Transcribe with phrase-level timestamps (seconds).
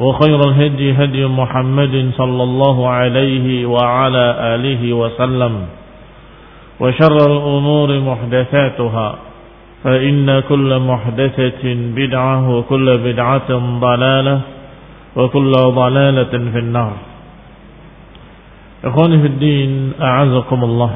[0.00, 5.54] وخير الهدي هدي محمد صلى الله عليه وعلى آله وسلم
[6.80, 9.08] وشر الأمور محدثاتها
[9.84, 13.50] فإن كل محدثة بدعة وكل بدعة
[13.80, 14.40] ضلالة
[15.16, 16.94] وكل ضلالة في النار.
[18.84, 20.92] إخواني في الدين أعزكم الله.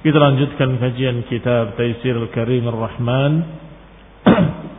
[0.00, 3.32] Kita lanjutkan kajian kitab Taisir Al-Karim Ar-Rahman.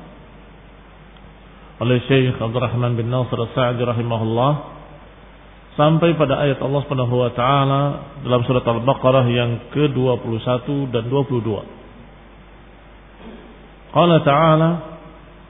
[1.81, 4.53] oleh Syekh Abdul Rahman bin Nasir As-Sa'di rahimahullah
[5.77, 7.81] sampai pada ayat Allah Subhanahu wa taala
[8.25, 13.93] dalam surat Al-Baqarah yang ke-21 dan 22.
[13.93, 14.71] Qala ta'ala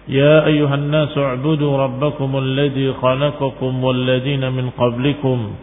[0.07, 5.55] Ya ayuhan nasu u'budu rabbakum alladhi khalaqakum walladhina min qablikum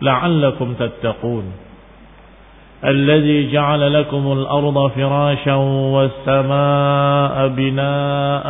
[0.00, 1.72] la'allakum tattaqun
[2.82, 5.56] الذي جعل لكم الأرض فراشا
[5.94, 8.48] والسماء بناءً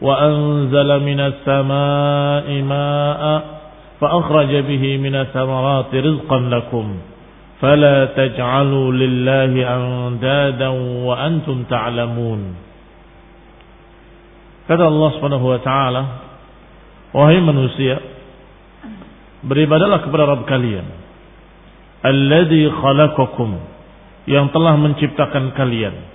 [0.00, 3.22] وأنزل من السماء ماء
[4.00, 6.86] فأخرج به من الثمرات رزقا لكم
[7.60, 10.68] فلا تجعلوا لله أندادا
[11.06, 12.42] وأنتم تعلمون
[14.70, 16.02] Kata Allah Subhanahu wa taala,
[17.10, 17.98] wahai manusia,
[19.42, 20.86] beribadalah kepada Rabb kalian,
[22.06, 23.50] alladzi khalaqakum,
[24.30, 26.06] yang telah menciptakan kalian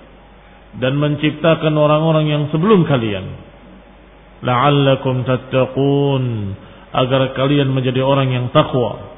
[0.80, 3.28] dan menciptakan orang-orang yang sebelum kalian
[4.41, 6.25] la'allakum tattaqun.
[6.91, 9.11] Agar kalian menjadi orang yang takwa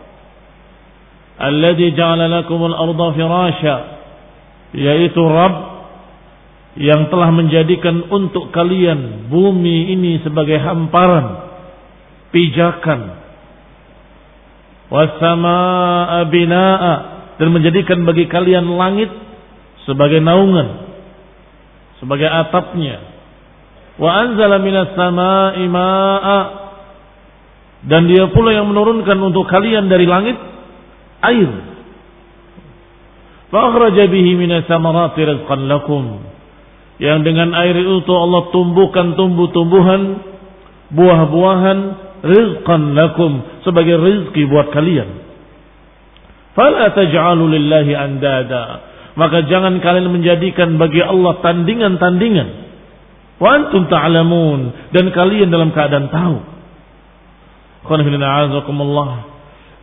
[1.43, 3.75] alladzi ja'ala lakumul arda firasya
[4.73, 5.55] yaitu Rabb
[6.73, 11.53] yang telah menjadikan untuk kalian bumi ini sebagai hamparan
[12.33, 13.21] pijakan.
[14.89, 16.95] Wasamaa binaa
[17.37, 19.09] dan menjadikan bagi kalian langit
[19.85, 20.85] sebagai naungan
[22.01, 23.12] sebagai atapnya
[23.97, 26.39] wa anzala minas samaa'i maa'a.
[27.83, 30.39] Dan dia pula yang menurunkan untuk kalian dari langit
[31.19, 31.51] air.
[33.51, 36.23] Fa akhraja bihi minas samarati rizqan lakum.
[36.97, 40.01] Yang dengan air itu Allah tumbuhkan tumbuh-tumbuhan
[40.95, 41.79] buah-buahan
[42.23, 45.09] rizqan lakum sebagai rizki buat kalian.
[46.55, 48.63] Fala taj'alu lillahi andada.
[49.19, 52.62] Maka jangan kalian menjadikan bagi Allah tandingan-tandingan
[53.43, 56.37] Wa antum ta'lamun dan kalian dalam keadaan tahu.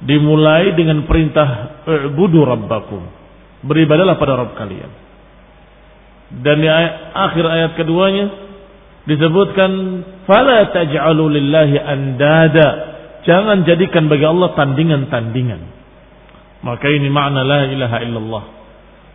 [0.00, 1.48] Dimulai dengan perintah
[1.84, 3.04] ubudu rabbakum.
[3.60, 4.88] Beribadalah pada Rabb kalian.
[6.40, 6.68] Dan di
[7.12, 8.32] akhir ayat keduanya
[9.04, 9.70] disebutkan
[10.24, 12.68] fala taj'alu lillahi andada.
[13.28, 15.60] Jangan jadikan bagi Allah tandingan-tandingan.
[16.64, 18.44] Maka ini makna la ilaha illallah.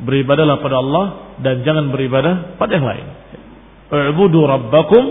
[0.06, 1.06] Beribadalah pada Allah
[1.42, 3.08] dan jangan beribadah pada yang lain.
[3.86, 5.04] U'budu rabbakum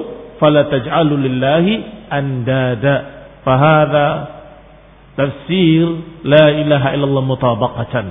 [0.42, 1.72] fala taj'alu lillahi
[2.10, 2.94] andada.
[3.44, 4.06] Fahada
[5.14, 5.84] tafsir
[6.26, 8.06] la ilaha illallah mutabaqatan.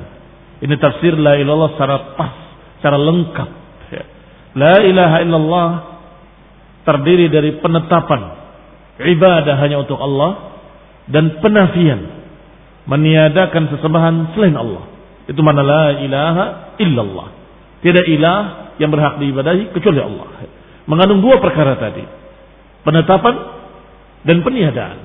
[0.63, 2.33] Ini tafsir la ilallah secara pas,
[2.79, 3.49] secara lengkap.
[3.91, 4.03] Ya.
[4.55, 5.69] La ilaha illallah
[6.87, 8.21] terdiri dari penetapan
[9.01, 10.61] ibadah hanya untuk Allah
[11.11, 12.23] dan penafian
[12.87, 14.83] meniadakan sesembahan selain Allah.
[15.27, 16.45] Itu mana la ilaha
[16.79, 17.27] illallah.
[17.83, 18.39] Tidak ilah
[18.81, 20.27] yang berhak diibadahi kecuali Allah.
[20.89, 22.03] Mengandung dua perkara tadi.
[22.83, 23.35] Penetapan
[24.27, 24.97] dan peniadaan.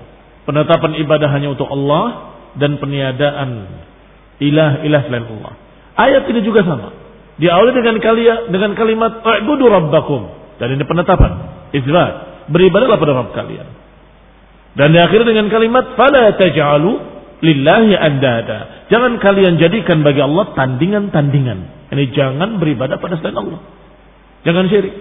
[0.48, 3.50] Penetapan ibadah hanya untuk Allah dan peniadaan
[4.40, 5.54] ilah-ilah selain Allah.
[5.98, 6.94] Ayat ini juga sama.
[7.38, 10.22] Diawali dengan kalian dengan kalimat "U'budu rabbakum."
[10.58, 11.32] Dan ini penetapan,
[11.70, 12.46] isbat.
[12.50, 13.68] Beribadahlah pada Rabb kalian.
[14.74, 21.93] Dan diakhiri dengan kalimat "Fala taj'alu lillahi andada." Jangan kalian jadikan bagi Allah tandingan-tandingan.
[21.93, 23.61] Ini jangan beribadah pada selain Allah.
[24.44, 24.94] Jangan syirik.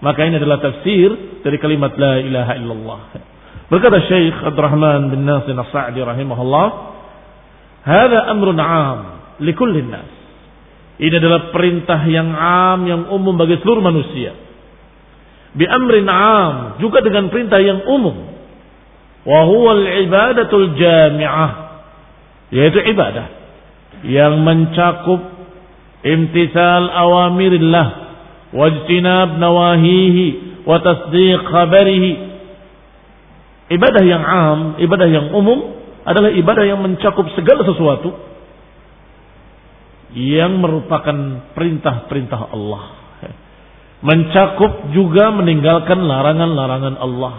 [0.00, 3.00] Maka ini adalah tafsir dari kalimat la ilaha illallah.
[3.68, 6.66] Berkata Syekh Abdurrahman bin Nasir As-Sa'di rahimahullah,
[7.86, 9.00] "Hada amrun 'am
[9.44, 10.10] likullin nas."
[11.00, 14.34] Ini adalah perintah yang 'am yang umum bagi seluruh manusia.
[15.54, 18.29] Bi amrin 'am, juga dengan perintah yang umum.
[19.20, 21.50] Wa huwa al-ibadatul jami'ah,
[22.50, 23.26] yaitu ibadah
[24.06, 25.20] yang mencakup
[26.00, 27.88] imtisal awamirillah
[28.56, 30.26] wajtinab nawahihi
[30.64, 32.30] wa tasdiq khabarihi
[33.70, 38.18] Ibadah yang am, ibadah yang umum adalah ibadah yang mencakup segala sesuatu
[40.10, 42.98] yang merupakan perintah-perintah Allah.
[44.02, 47.34] Mencakup juga meninggalkan larangan-larangan Allah.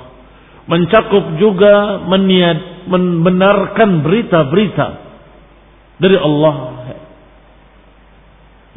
[0.71, 4.88] Mencakup juga meniat, membenarkan berita-berita
[6.00, 6.56] dari Allah.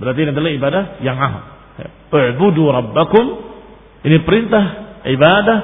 [0.02, 1.34] Berarti ini adalah ibadah yang am.
[2.10, 3.24] U'budu rabbakum.
[4.02, 4.64] Ini perintah
[5.06, 5.58] ibadah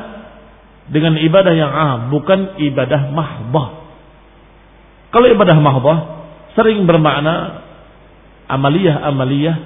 [0.86, 3.68] dengan ibadah yang am, bukan ibadah mahbah.
[5.10, 5.98] Kalau ibadah mahbah
[6.54, 7.66] sering bermakna
[8.46, 9.56] amaliyah-amaliyah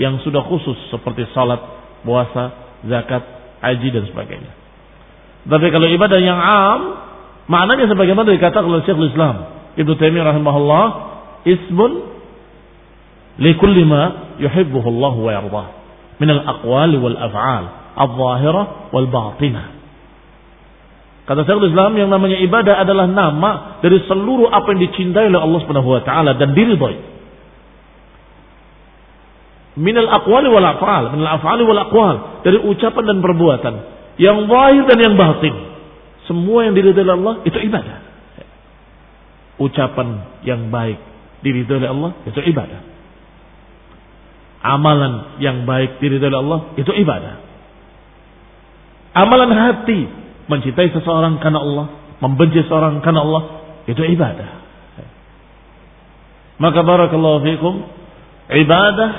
[0.00, 1.60] yang sudah khusus seperti salat,
[2.00, 2.44] puasa,
[2.88, 3.22] zakat,
[3.60, 4.63] haji dan sebagainya.
[5.44, 6.80] Tapi kalau ibadah yang am,
[7.52, 10.84] maknanya sebagaimana dikatakan oleh Syekhul Islam Ibnu Taimiyah rahimahullah,
[11.44, 11.92] ismun
[13.42, 15.66] likulli ma yuhibbuhu Allah wa yardah
[16.22, 17.64] min al-aqwali wal af'al
[17.98, 19.66] al-zahirah wal batinah.
[21.28, 25.58] Kata Syekhul Islam yang namanya ibadah adalah nama dari seluruh apa yang dicintai oleh Allah
[25.66, 27.12] Subhanahu wa taala dan diridhoi.
[29.74, 33.74] Minal aqwali wal af'al, minal af'ali wal aqwal, dari ucapan dan perbuatan
[34.20, 35.54] yang zahir dan yang batin.
[36.24, 37.98] Semua yang diridhoi Allah itu ibadah.
[39.60, 40.08] Ucapan
[40.42, 40.98] yang baik
[41.44, 42.80] diridhoi oleh Allah itu ibadah.
[44.64, 47.34] Amalan yang baik diridhoi oleh Allah itu ibadah.
[49.14, 50.00] Amalan hati
[50.50, 51.86] mencintai seseorang karena Allah,
[52.18, 53.42] membenci seseorang karena Allah,
[53.86, 54.50] itu ibadah.
[56.58, 57.74] Maka barakallahu fikum,
[58.50, 59.10] ibadah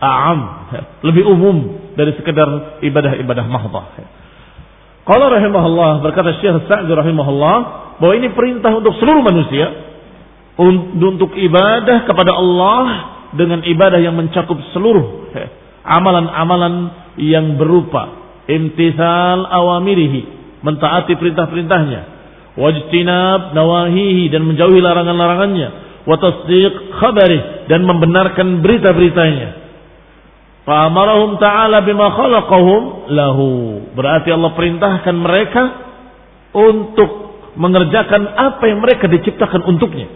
[0.00, 0.40] a'am,
[1.02, 3.86] lebih umum dari sekedar ibadah-ibadah mahdhah.
[5.02, 7.56] Qala rahimahullah berkata Syekh Sa'di rahimahullah
[7.98, 9.66] bahwa ini perintah untuk seluruh manusia
[10.56, 12.84] untuk ibadah kepada Allah
[13.34, 15.32] dengan ibadah yang mencakup seluruh
[15.82, 16.74] amalan-amalan
[17.18, 20.22] yang berupa imtisal awamirihi,
[20.62, 22.00] mentaati perintah-perintahnya,
[22.58, 25.68] wajtinab nawahihi dan menjauhi larangan-larangannya,
[26.06, 29.61] wa tasdiq khabari dan membenarkan berita-beritanya.
[30.62, 33.48] Fa'amarahum ta'ala bima khalaqahum lahu.
[33.98, 35.62] Berarti Allah perintahkan mereka
[36.54, 37.10] untuk
[37.58, 40.06] mengerjakan apa yang mereka diciptakan untuknya.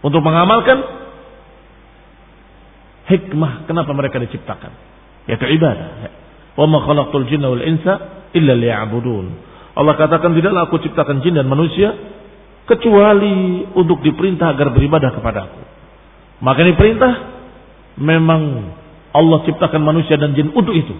[0.00, 0.78] Untuk mengamalkan
[3.12, 4.72] hikmah kenapa mereka diciptakan.
[5.28, 6.08] Yaitu ibadah.
[6.56, 9.26] Wa ma khalaqtul jinna wal insa illa liya'budun.
[9.76, 11.92] Allah katakan tidaklah aku ciptakan jin dan manusia
[12.64, 15.60] kecuali untuk diperintah agar beribadah kepadaku.
[16.40, 17.12] Maka ini perintah
[18.00, 18.72] memang
[19.16, 20.92] Allah ciptakan manusia dan jin untuk itu,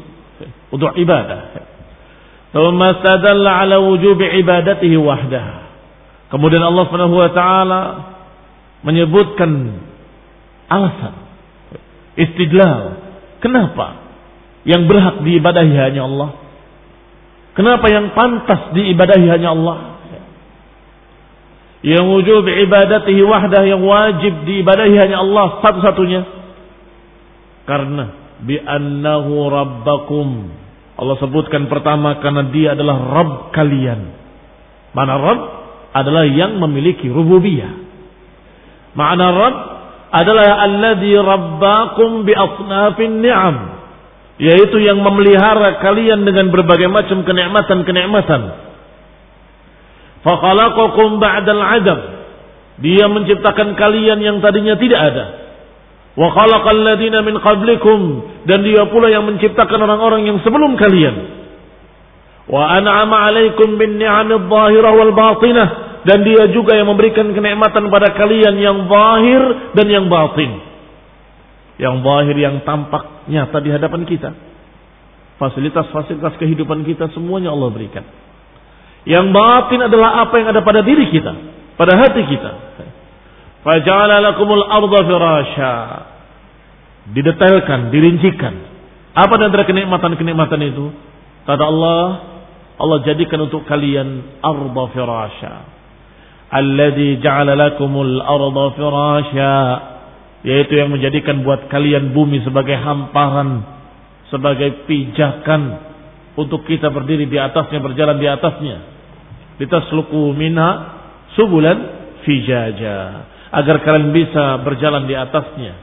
[0.73, 1.69] untuk ibadah.
[2.57, 5.47] Thumma stadalla ala ibadatihi wahdah.
[6.33, 7.81] Kemudian Allah Subhanahu wa taala
[8.83, 9.51] menyebutkan
[10.73, 11.15] alasan
[12.17, 13.05] istidlal.
[13.45, 14.09] Kenapa
[14.67, 16.31] yang berhak diibadahi hanya Allah?
[17.55, 19.79] Kenapa yang pantas diibadahi hanya Allah?
[21.87, 26.36] Yang wujub ibadatihi wahdah yang wajib diibadahi hanya Allah satu-satunya.
[27.67, 28.05] Karena
[28.47, 30.29] bi'annahu rabbakum.
[30.97, 34.01] Allah sebutkan pertama karena dia adalah Rabb kalian.
[34.97, 35.43] Mana Rabb
[35.93, 37.85] adalah yang memiliki rububiyah.
[38.97, 39.57] Makna Rabb
[40.09, 43.77] adalah alladhi rabbakum bi asnafin ni'am
[44.37, 48.43] yaitu yang memelihara kalian dengan berbagai macam kenikmatan-kenikmatan.
[50.21, 52.01] Fakhalaqakum ba'dal adam.
[52.85, 55.25] Dia menciptakan kalian yang tadinya tidak ada.
[56.17, 58.01] Wa khalaqal ladina min qablikum
[58.49, 61.17] dan dia pula yang menciptakan orang-orang yang sebelum kalian.
[62.49, 65.69] Wa an'ama 'alaikum bin ni'amid dhahirah wal batinah
[66.07, 69.43] dan dia juga yang memberikan kenikmatan pada kalian yang zahir
[69.75, 70.63] dan yang batin.
[71.77, 74.31] Yang zahir yang tampak nyata di hadapan kita.
[75.37, 78.07] Fasilitas-fasilitas kehidupan kita semuanya Allah berikan.
[79.05, 81.33] Yang batin adalah apa yang ada pada diri kita,
[81.77, 82.51] pada hati kita.
[83.67, 85.75] Faja'ala lakumul arda firasha.
[87.11, 88.55] Didetailkan, dirincikan.
[89.11, 90.95] Apa dan antara kenikmatan-kenikmatan itu?
[91.43, 92.03] Kata Allah,
[92.79, 95.55] Allah jadikan untuk kalian arda firasha.
[96.47, 99.55] Alladhi ja'ala lakumul arda firasha.
[100.47, 103.67] Yaitu yang menjadikan buat kalian bumi sebagai hamparan.
[104.31, 105.91] Sebagai pijakan.
[106.39, 108.77] Untuk kita berdiri di atasnya, berjalan di atasnya.
[109.59, 110.71] Litasluku minha
[111.35, 111.79] subulan
[112.23, 115.75] fijaja agar kalian bisa berjalan di atasnya.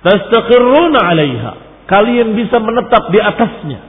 [0.00, 1.52] Tastaqirruna 'alaiha.
[1.86, 3.80] Kalian bisa menetap di atasnya.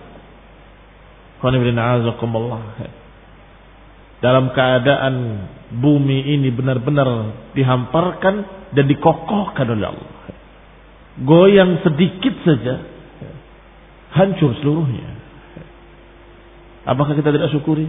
[4.21, 5.15] Dalam keadaan
[5.73, 8.35] bumi ini benar-benar dihamparkan
[8.77, 10.13] dan dikokohkan oleh Allah.
[11.21, 12.85] Goyang sedikit saja
[14.13, 15.09] hancur seluruhnya.
[16.85, 17.85] Apakah kita tidak syukuri?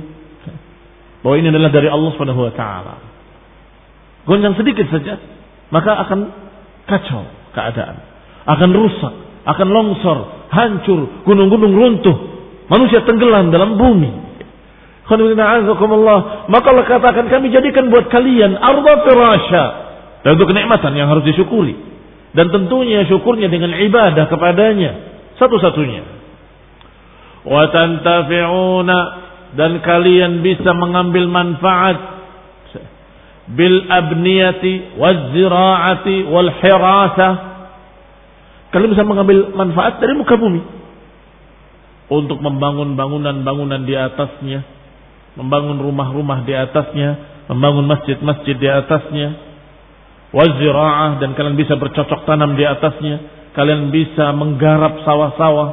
[1.25, 2.13] Bahwa ini adalah dari Allah
[2.53, 3.13] taala
[4.29, 5.19] goncang sedikit saja,
[5.73, 6.19] maka akan
[6.87, 7.23] kacau
[7.57, 7.97] keadaan.
[8.43, 9.15] Akan rusak,
[9.47, 10.19] akan longsor,
[10.51, 12.17] hancur, gunung-gunung runtuh.
[12.67, 14.33] Manusia tenggelam dalam bumi.
[16.49, 19.65] Maka Allah katakan kami jadikan buat kalian arba firasha.
[20.23, 21.75] Dan itu kenikmatan yang harus disyukuri.
[22.33, 24.91] Dan tentunya syukurnya dengan ibadah kepadanya.
[25.37, 26.03] Satu-satunya.
[27.43, 28.99] Wa tantafi'una
[29.59, 32.12] dan kalian bisa mengambil manfaat
[33.51, 37.29] bil abniyati wal ziraati wal hirasa.
[38.71, 40.63] Kalian bisa mengambil manfaat dari muka bumi.
[42.13, 44.61] Untuk membangun bangunan-bangunan di atasnya,
[45.37, 47.11] membangun rumah-rumah di atasnya,
[47.49, 49.29] membangun masjid-masjid di atasnya,
[50.33, 55.71] waziraah dan kalian bisa bercocok tanam di atasnya, kalian bisa menggarap sawah-sawah.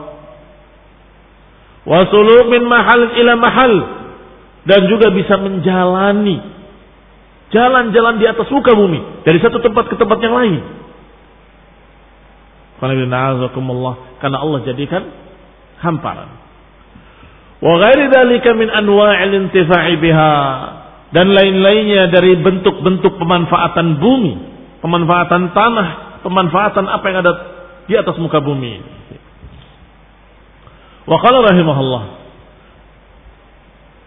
[1.88, 3.74] Wasulu min mahal ila mahal.
[4.68, 6.59] Dan juga bisa menjalani
[7.50, 9.26] Jalan-jalan di atas muka bumi.
[9.26, 10.62] Dari satu tempat ke tempat yang lain.
[12.78, 15.04] Karena Allah jadikan
[15.82, 16.30] hamparan.
[17.60, 18.08] Wa ghairi
[18.54, 20.34] min anwa'il intifa'i biha.
[21.10, 24.34] Dan lain-lainnya dari bentuk-bentuk pemanfaatan bumi.
[24.86, 26.22] Pemanfaatan tanah.
[26.22, 27.34] Pemanfaatan apa yang ada
[27.90, 28.78] di atas muka bumi.
[31.10, 32.04] Wa qala rahimahullah.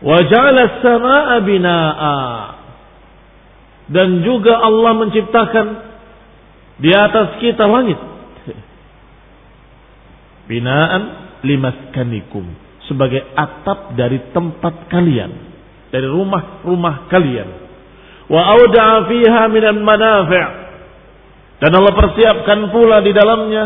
[0.02, 2.14] Wa ja'ala as-samaa'a binaa'a
[3.92, 5.66] dan juga Allah menciptakan
[6.80, 8.00] di atas kita langit.
[10.48, 11.02] Binaan
[11.46, 12.44] limaskanikum.
[12.90, 15.30] Sebagai atap dari tempat kalian.
[15.92, 17.48] Dari rumah-rumah kalian.
[18.26, 20.62] Wa auda'a fiha minan manafi'
[21.62, 23.64] dan Allah persiapkan pula di dalamnya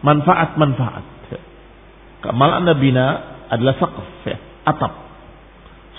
[0.00, 1.04] manfaat-manfaat.
[2.24, 3.06] Kamal anda bina
[3.52, 4.92] adalah saqaf ya, atap.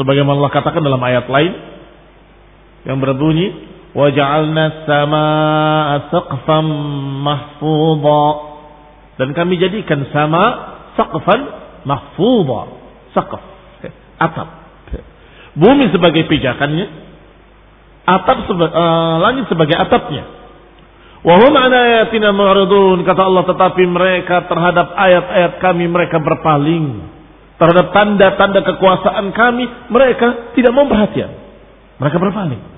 [0.01, 1.53] Sebagaimana Allah katakan dalam ayat lain
[2.86, 6.68] yang berbunyi waja'alna samaa saqfan
[9.15, 10.44] dan kami jadikan sama
[11.00, 11.42] saqfan
[11.88, 12.62] mahfudha
[13.15, 13.44] saqaf
[14.20, 14.48] atap.
[15.56, 16.86] Bumi sebagai pijakannya
[18.06, 20.24] atap seba, uh, langit sebagai atapnya.
[21.25, 27.15] Wahum ayatina mu'ridun kata Allah tetapi mereka terhadap ayat-ayat kami mereka berpaling.
[27.56, 31.32] Terhadap tanda-tanda kekuasaan kami mereka tidak mau perhatian.
[32.04, 32.75] Mereka berpaling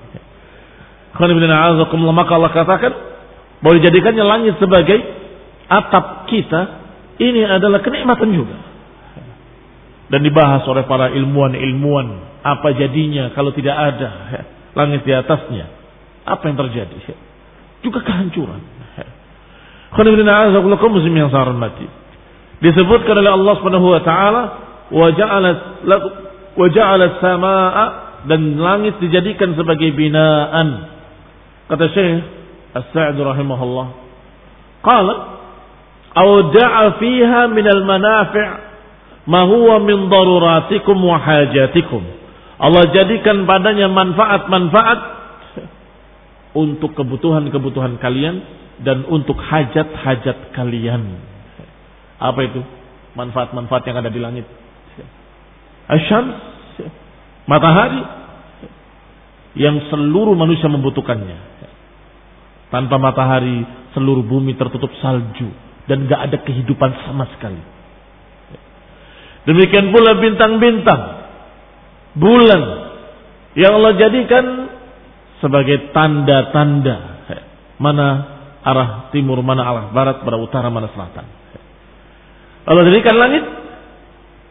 [2.12, 2.92] maka Allah katakan
[3.58, 4.98] boleh jadikannya langit sebagai
[5.66, 6.60] atap kita.
[7.18, 8.56] Ini adalah kenikmatan juga.
[10.08, 12.40] Dan dibahas oleh para ilmuwan-ilmuwan.
[12.46, 14.08] Apa jadinya kalau tidak ada
[14.78, 15.66] langit di atasnya.
[16.22, 16.96] Apa yang terjadi?
[17.82, 18.62] Juga kehancuran.
[22.58, 24.42] Disebutkan oleh Allah Subhanahu wa taala
[24.92, 25.08] wa
[26.68, 27.86] ja'ala samaa
[28.26, 30.97] dan langit dijadikan sebagai binaan
[31.68, 32.38] Kata Syekh
[32.72, 33.86] As-Sa'd rahimahullah.
[34.84, 35.14] Qala
[36.16, 38.48] awda'a fiha min al-manafi'
[39.28, 42.00] ma huwa min daruratikum wa hajatikum.
[42.58, 45.00] Allah jadikan padanya manfaat-manfaat
[46.64, 48.42] untuk kebutuhan-kebutuhan kalian
[48.84, 51.02] dan untuk hajat-hajat kalian.
[52.18, 52.60] Apa itu?
[53.14, 54.46] Manfaat-manfaat yang ada di langit.
[55.88, 56.36] Asyams,
[57.48, 58.02] matahari
[59.56, 61.57] yang seluruh manusia membutuhkannya
[62.68, 63.64] Tanpa matahari
[63.96, 65.48] seluruh bumi tertutup salju
[65.88, 67.60] dan gak ada kehidupan sama sekali.
[69.48, 71.02] Demikian pula bintang-bintang,
[72.20, 72.62] bulan
[73.56, 74.44] yang Allah jadikan
[75.40, 77.18] sebagai tanda-tanda
[77.80, 78.06] mana
[78.60, 81.24] arah timur, mana arah barat, mana utara, mana selatan.
[82.68, 83.44] Allah jadikan langit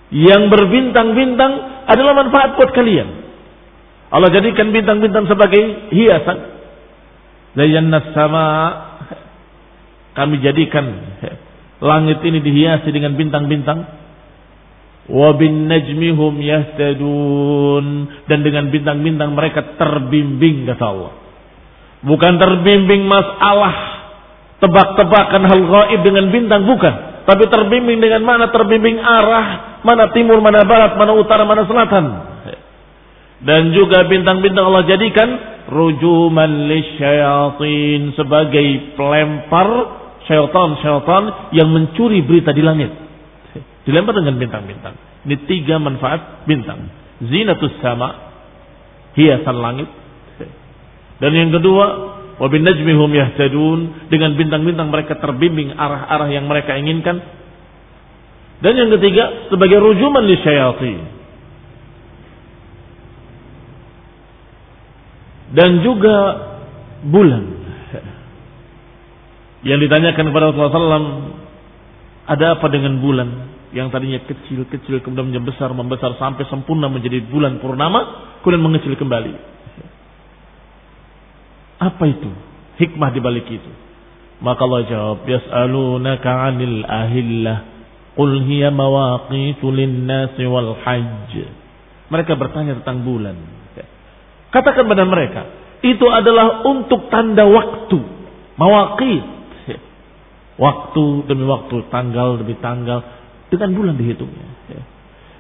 [0.10, 3.30] yang berbintang-bintang adalah manfaat buat kalian.
[4.10, 6.57] Allah jadikan bintang-bintang sebagai hiasan.
[7.58, 8.46] Zayyana sama
[10.14, 10.86] kami jadikan
[11.82, 14.06] langit ini dihiasi dengan bintang-bintang.
[15.08, 17.86] Wa bin najmihum yahtadun
[18.30, 21.14] dan dengan bintang-bintang mereka terbimbing kata Allah.
[22.06, 23.76] Bukan terbimbing masalah
[24.62, 30.62] tebak-tebakan hal gaib dengan bintang bukan, tapi terbimbing dengan mana terbimbing arah, mana timur, mana
[30.62, 32.06] barat, mana utara, mana selatan.
[33.38, 39.70] Dan juga bintang-bintang Allah jadikan rujuman lisyayatin sebagai pelempar
[40.28, 41.24] syaitan-syaitan
[41.56, 42.92] yang mencuri berita di langit.
[43.88, 44.96] Dilempar dengan bintang-bintang.
[45.24, 46.92] Ini tiga manfaat bintang.
[47.24, 48.10] Zinatus sama,
[49.16, 49.90] hiasan langit.
[51.18, 51.86] Dan yang kedua,
[52.38, 57.18] wabin najmihum yahtadun, dengan bintang-bintang mereka terbimbing arah-arah yang mereka inginkan.
[58.60, 60.38] Dan yang ketiga, sebagai rujuman li
[65.54, 66.16] Dan juga
[67.08, 67.44] bulan
[69.66, 71.10] yang ditanyakan kepada Rasulullah SAW,
[72.28, 73.30] ada apa dengan bulan
[73.76, 78.00] yang tadinya kecil-kecil kemudian menjadi besar, membesar sampai sempurna menjadi bulan purnama,
[78.44, 79.34] kemudian mengecil kembali.
[81.78, 82.30] Apa itu?
[82.78, 83.72] Hikmah di balik itu.
[84.40, 87.58] Maka Allah jawab, Yas'alunaka 'anil ahillah,
[88.14, 91.34] qul hiya mawaqitu lin-nasi wal hajj.
[92.08, 93.57] Mereka bertanya tentang bulan.
[94.52, 95.42] Katakan pada mereka,
[95.84, 98.00] itu adalah untuk tanda waktu.
[98.58, 99.38] Mawaqit
[100.58, 103.06] Waktu demi waktu, tanggal demi tanggal,
[103.54, 104.48] dengan bulan dihitungnya.
[104.74, 104.82] Ya.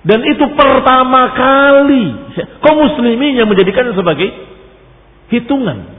[0.06, 2.06] Dan itu pertama kali
[2.62, 4.30] kaum muslimin yang menjadikannya sebagai
[5.34, 5.98] hitungan.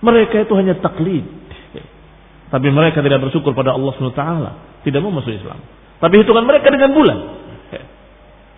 [0.00, 1.26] Mereka itu hanya taklid.
[2.50, 4.24] Tapi mereka tidak bersyukur pada Allah SWT.
[4.86, 5.60] Tidak mau masuk Islam.
[6.00, 7.18] Tapi hitungan mereka dengan bulan.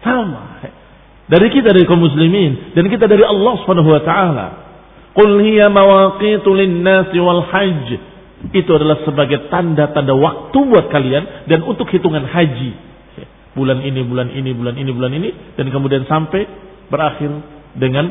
[0.06, 0.62] Sama.
[1.32, 2.76] Dari kita dari kaum muslimin.
[2.76, 4.12] Dan kita dari Allah SWT.
[5.16, 7.88] Qul hiya mawaqitu lin-nasi wal hajj
[8.50, 12.74] itu adalah sebagai tanda-tanda waktu buat kalian dan untuk hitungan haji.
[13.54, 15.30] Bulan ini, bulan ini, bulan ini, bulan ini.
[15.56, 16.44] Dan kemudian sampai
[16.90, 17.30] berakhir
[17.78, 18.10] dengan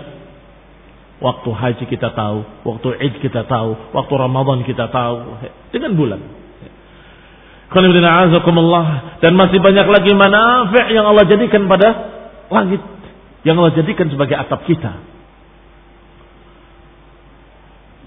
[1.21, 5.37] waktu haji kita tahu, waktu id kita tahu, waktu Ramadan kita tahu.
[5.69, 6.21] Dengan bulan.
[9.19, 11.89] Dan masih banyak lagi manfaat yang Allah jadikan pada
[12.49, 12.81] langit.
[13.41, 15.01] Yang Allah jadikan sebagai atap kita.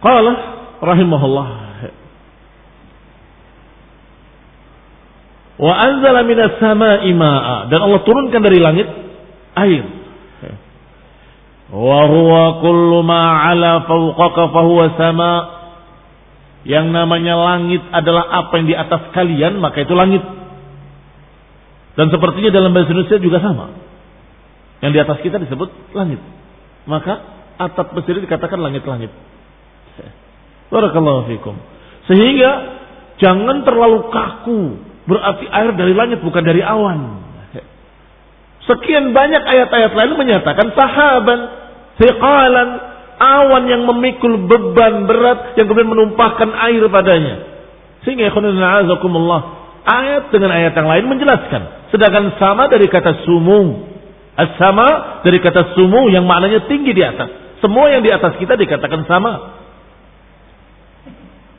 [0.05, 0.33] Qala
[0.85, 1.65] rahimahullah
[5.55, 8.91] Wa anzala minas sama'i ma'a dan Allah turunkan dari langit
[9.55, 9.87] air.
[11.71, 15.33] Wa huwa kullu ma 'ala fawqaka fahuwa sama.
[16.65, 20.25] Yang namanya langit adalah apa yang di atas kalian, maka itu langit.
[21.95, 23.84] Dan sepertinya dalam bahasa Indonesia juga sama.
[24.83, 26.19] Yang di atas kita disebut langit.
[26.89, 27.15] Maka
[27.61, 29.13] atap Mesir dikatakan langit-langit.
[30.73, 31.55] Barakallahu fikum.
[32.11, 32.51] Sehingga
[33.23, 34.61] jangan terlalu kaku
[35.05, 37.25] Berarti air dari langit bukan dari awan.
[38.65, 41.41] Sekian banyak ayat-ayat lain menyatakan sahaban,
[42.01, 42.69] thiqalan,
[43.21, 47.45] awan yang memikul beban berat yang kemudian menumpahkan air padanya.
[48.09, 49.41] Sehingga azakumullah,
[49.85, 51.93] ayat dengan ayat yang lain menjelaskan.
[51.93, 53.93] Sedangkan sama dari kata sumu.
[54.40, 57.60] As-sama dari kata sumu yang maknanya tinggi di atas.
[57.60, 59.34] Semua yang di atas kita dikatakan sama.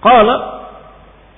[0.00, 0.36] Qala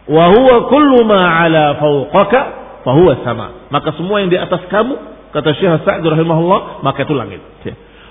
[0.07, 2.41] wa huwa kullu ma ala fawqaka
[2.87, 3.47] fa huwa sama.
[3.75, 4.95] Maka semua yang di atas kamu
[5.35, 7.43] kata Syekh Sa'd rahimahullah maka itu langit.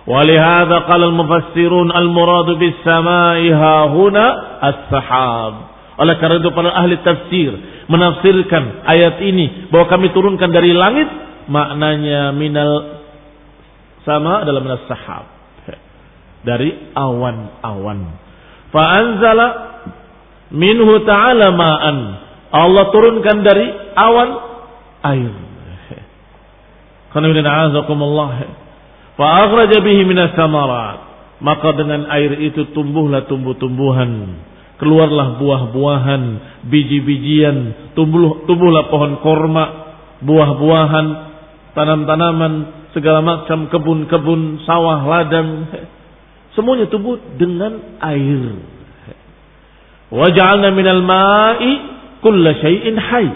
[0.07, 4.25] ولهذا قال المفسرون المراد بالسماء ها هنا
[4.63, 5.53] السحاب
[6.01, 7.51] oleh karena itu para ahli tafsir
[7.86, 11.05] menafsirkan ayat ini bahwa kami turunkan dari langit
[11.45, 12.94] maknanya minal
[14.06, 15.26] sama adalah minas sahab
[16.46, 18.00] dari awan-awan
[18.70, 19.46] fa anzala
[20.50, 21.98] minhu ta'ala ma'an.
[22.54, 23.66] Allah turunkan dari
[23.98, 24.30] awan
[25.02, 25.34] air.
[29.16, 30.98] Fa akhraja bihi minas samarat.
[31.36, 34.40] Maka dengan air itu tumbuhlah tumbuh-tumbuhan.
[34.76, 36.22] Keluarlah buah-buahan,
[36.68, 39.64] biji-bijian, tumbuh, tumbuhlah pohon korma,
[40.20, 41.06] buah-buahan,
[41.72, 42.52] tanam-tanaman,
[42.96, 45.68] segala macam kebun-kebun, sawah, ladang.
[46.56, 48.56] Semuanya tumbuh dengan air.
[50.09, 51.72] Waj'alna minal ma'i
[52.24, 53.28] kulla syai'in hayy.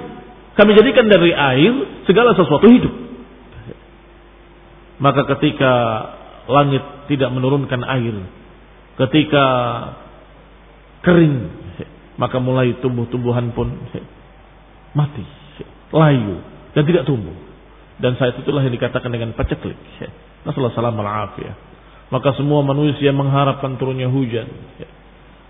[0.57, 1.73] Kami jadikan dari air
[2.09, 2.95] segala sesuatu hidup.
[4.97, 5.73] Maka ketika
[6.49, 6.81] langit
[7.13, 8.17] tidak menurunkan air,
[8.97, 9.45] ketika
[11.05, 11.37] kering,
[12.17, 13.77] maka mulai tumbuh-tumbuhan pun
[14.97, 15.25] mati,
[15.93, 16.41] layu
[16.73, 17.50] dan tidak tumbuh.
[18.01, 19.77] Dan saat itulah yang dikatakan dengan paceklik.
[20.49, 21.37] Nasallahu salam al
[22.11, 24.49] Maka semua manusia mengharapkan turunnya hujan.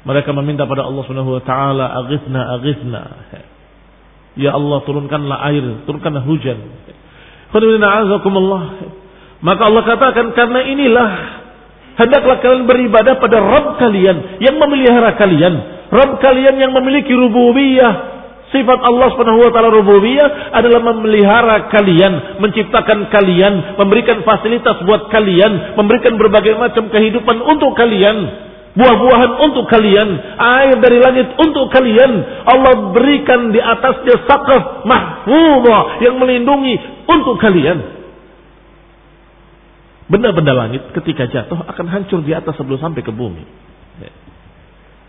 [0.02, 3.02] Mereka meminta pada Allah Subhanahu wa taala, "Aghithna, aghithna."
[4.38, 6.58] Ya Allah, turunkanlah air, turunkanlah hujan.
[9.40, 11.10] Maka Allah katakan karena inilah
[11.98, 15.54] hendaklah kalian beribadah pada Rabb kalian yang memelihara kalian,
[15.90, 18.19] Rabb kalian yang memiliki rububiyah.
[18.50, 25.78] Sifat Allah Subhanahu wa taala rububiyah adalah memelihara kalian, menciptakan kalian, memberikan fasilitas buat kalian,
[25.78, 30.08] memberikan berbagai macam kehidupan untuk kalian buah-buahan untuk kalian,
[30.38, 32.12] air dari langit untuk kalian.
[32.46, 36.78] Allah berikan di atasnya sakaf mahfuzah yang melindungi
[37.10, 37.78] untuk kalian.
[40.10, 43.46] Benda-benda langit ketika jatuh akan hancur di atas sebelum sampai ke bumi.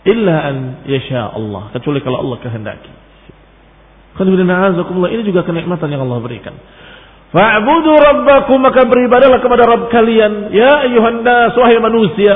[0.02, 2.90] Illa an yasha Allah, kecuali kalau Allah kehendaki.
[4.20, 6.56] Ini juga kenikmatan yang Allah berikan.
[7.32, 10.52] Fa'budu rabbakum maka beribadalah kepada Rabb kalian.
[10.52, 12.34] Ya ayuhan nas, wahai manusia.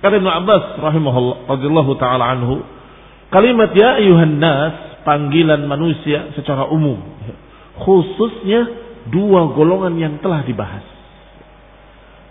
[0.00, 2.64] Kata Ibn Abbas rahimahullah radhiyallahu taala anhu,
[3.28, 7.02] kalimat ya ayuhan nas panggilan manusia secara umum
[7.82, 8.68] khususnya
[9.10, 10.84] dua golongan yang telah dibahas.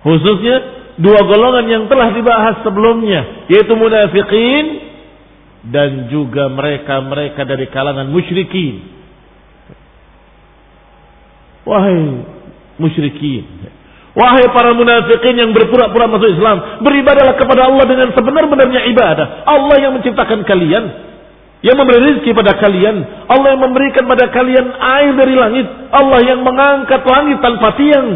[0.01, 0.55] Khususnya
[0.97, 4.90] dua golongan yang telah dibahas sebelumnya yaitu munafikin
[5.69, 8.81] dan juga mereka-mereka dari kalangan musyrikin.
[11.61, 11.97] Wahai
[12.81, 13.45] musyrikin,
[14.11, 19.47] Wahai para munafikin yang berpura-pura masuk Islam, beribadalah kepada Allah dengan sebenar-benarnya ibadah.
[19.47, 20.83] Allah yang menciptakan kalian,
[21.63, 22.97] yang memberi rezeki pada kalian,
[23.31, 28.07] Allah yang memberikan pada kalian air dari langit, Allah yang mengangkat langit tanpa tiang,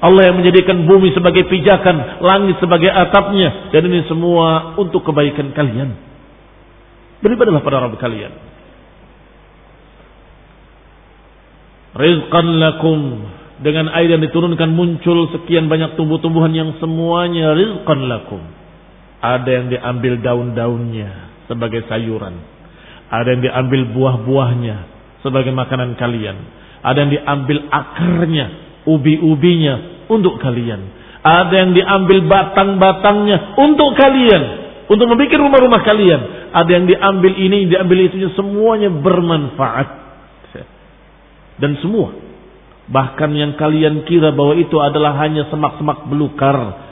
[0.00, 6.13] Allah yang menjadikan bumi sebagai pijakan, langit sebagai atapnya, dan ini semua untuk kebaikan kalian.
[7.24, 8.32] Beribadalah pada Rabb kalian.
[11.96, 13.00] Rizqan lakum
[13.64, 18.44] dengan air yang diturunkan muncul sekian banyak tumbuh-tumbuhan yang semuanya rizqan lakum.
[19.24, 22.36] Ada yang diambil daun-daunnya sebagai sayuran.
[23.08, 24.76] Ada yang diambil buah-buahnya
[25.24, 26.36] sebagai makanan kalian.
[26.84, 28.46] Ada yang diambil akarnya,
[28.84, 30.92] ubi-ubinya untuk kalian.
[31.24, 34.42] Ada yang diambil batang-batangnya untuk kalian.
[34.84, 36.43] Untuk membuat rumah-rumah kalian.
[36.54, 40.06] Ada yang diambil ini, diambil itu, semuanya bermanfaat.
[41.58, 42.24] Dan semua
[42.84, 46.84] Bahkan yang kalian kira bahwa itu adalah hanya semak-semak belukar.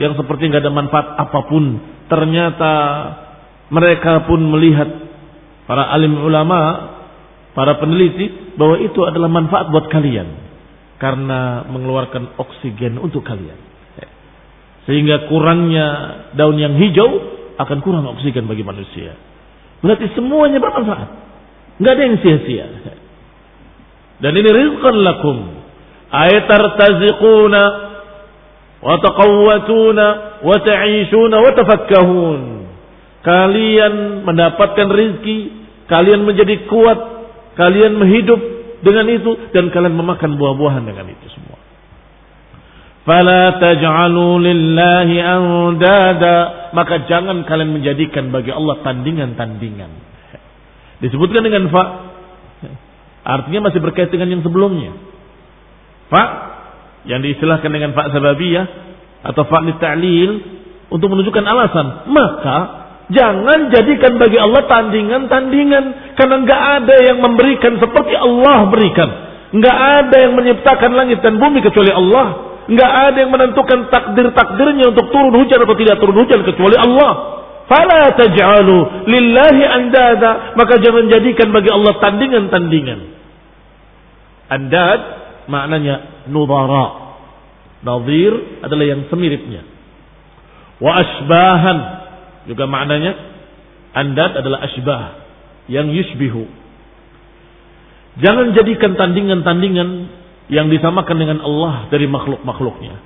[0.00, 1.64] Yang seperti nggak ada manfaat apa pun.
[2.08, 2.72] Ternyata
[3.68, 4.88] mereka pun melihat
[5.68, 6.60] para alim ulama,
[7.52, 10.48] para peneliti bahwa itu adalah manfaat buat kalian.
[10.96, 13.68] Karena mengeluarkan oksigen untuk kalian.
[14.88, 15.86] Sehingga kurangnya
[16.32, 19.18] daun yang hijau akan kurang oksigen bagi manusia.
[19.82, 21.08] Berarti semuanya bermanfaat.
[21.78, 22.66] Nggak ada yang sia-sia.
[24.18, 25.38] Dan ini rizqan lakum.
[26.10, 27.62] Ay tartaziquna
[28.78, 30.06] wa taqawwatuna
[30.42, 32.40] wa ta'ishuna wa tafakkahun.
[33.22, 35.52] Kalian mendapatkan rizki,
[35.90, 36.98] kalian menjadi kuat,
[37.58, 38.40] kalian menghidup
[38.82, 41.58] dengan itu dan kalian memakan buah-buahan dengan itu semua.
[43.08, 46.36] Fala taj'alu lillahi andada,
[46.76, 49.90] maka jangan kalian menjadikan bagi Allah tandingan-tandingan.
[51.00, 52.08] Disebutkan dengan fa
[53.28, 54.92] Artinya masih berkait dengan yang sebelumnya.
[56.08, 56.24] Fa
[57.04, 58.64] yang diistilahkan dengan fa sababiyah
[59.24, 60.30] atau fa ta'lil
[60.88, 62.08] untuk menunjukkan alasan.
[62.08, 62.56] Maka
[63.12, 69.08] jangan jadikan bagi Allah tandingan-tandingan karena nggak ada yang memberikan seperti Allah berikan.
[69.48, 72.47] Nggak ada yang menciptakan langit dan bumi kecuali Allah.
[72.68, 77.12] Nggak ada yang menentukan takdir-takdirnya untuk turun hujan atau tidak turun hujan kecuali Allah.
[77.64, 80.52] Fala taj'alu lillahi andada.
[80.52, 83.00] Maka jangan jadikan bagi Allah tandingan-tandingan.
[84.52, 85.00] Andad
[85.48, 87.08] maknanya nudara.
[87.78, 89.64] Nazir adalah yang semiripnya.
[90.76, 91.78] Wa asbahan
[92.52, 93.12] juga maknanya
[93.96, 95.04] andad adalah asbah
[95.72, 96.44] yang yusbihu.
[98.18, 99.88] Jangan jadikan tandingan-tandingan
[100.48, 102.96] yang disamakan dengan Allah dari makhluk-makhluknya.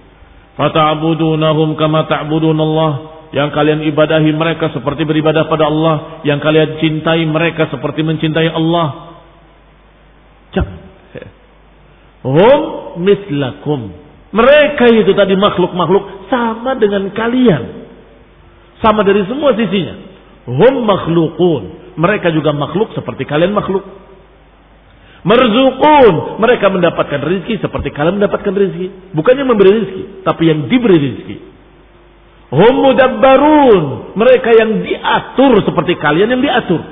[0.55, 2.93] Fata'budunahum kama ta'budun Allah.
[3.33, 6.23] Yang kalian ibadahi mereka seperti beribadah pada Allah.
[6.23, 9.19] Yang kalian cintai mereka seperti mencintai Allah.
[10.53, 10.79] Jangan.
[12.23, 12.61] Hum
[13.03, 13.91] mislakum.
[14.33, 17.85] Mereka itu tadi makhluk-makhluk sama dengan kalian.
[18.81, 19.99] Sama dari semua sisinya.
[20.47, 21.63] Hum makhlukun.
[21.99, 23.85] Mereka juga makhluk seperti kalian makhluk.
[25.23, 26.43] Merzukun.
[26.43, 29.15] Mereka mendapatkan rezeki seperti kalian mendapatkan rezeki.
[29.15, 30.03] Bukannya memberi rezeki.
[30.27, 31.37] Tapi yang diberi rezeki.
[32.53, 33.83] Hum mudabbarun.
[34.19, 36.83] Mereka yang diatur seperti kalian yang diatur.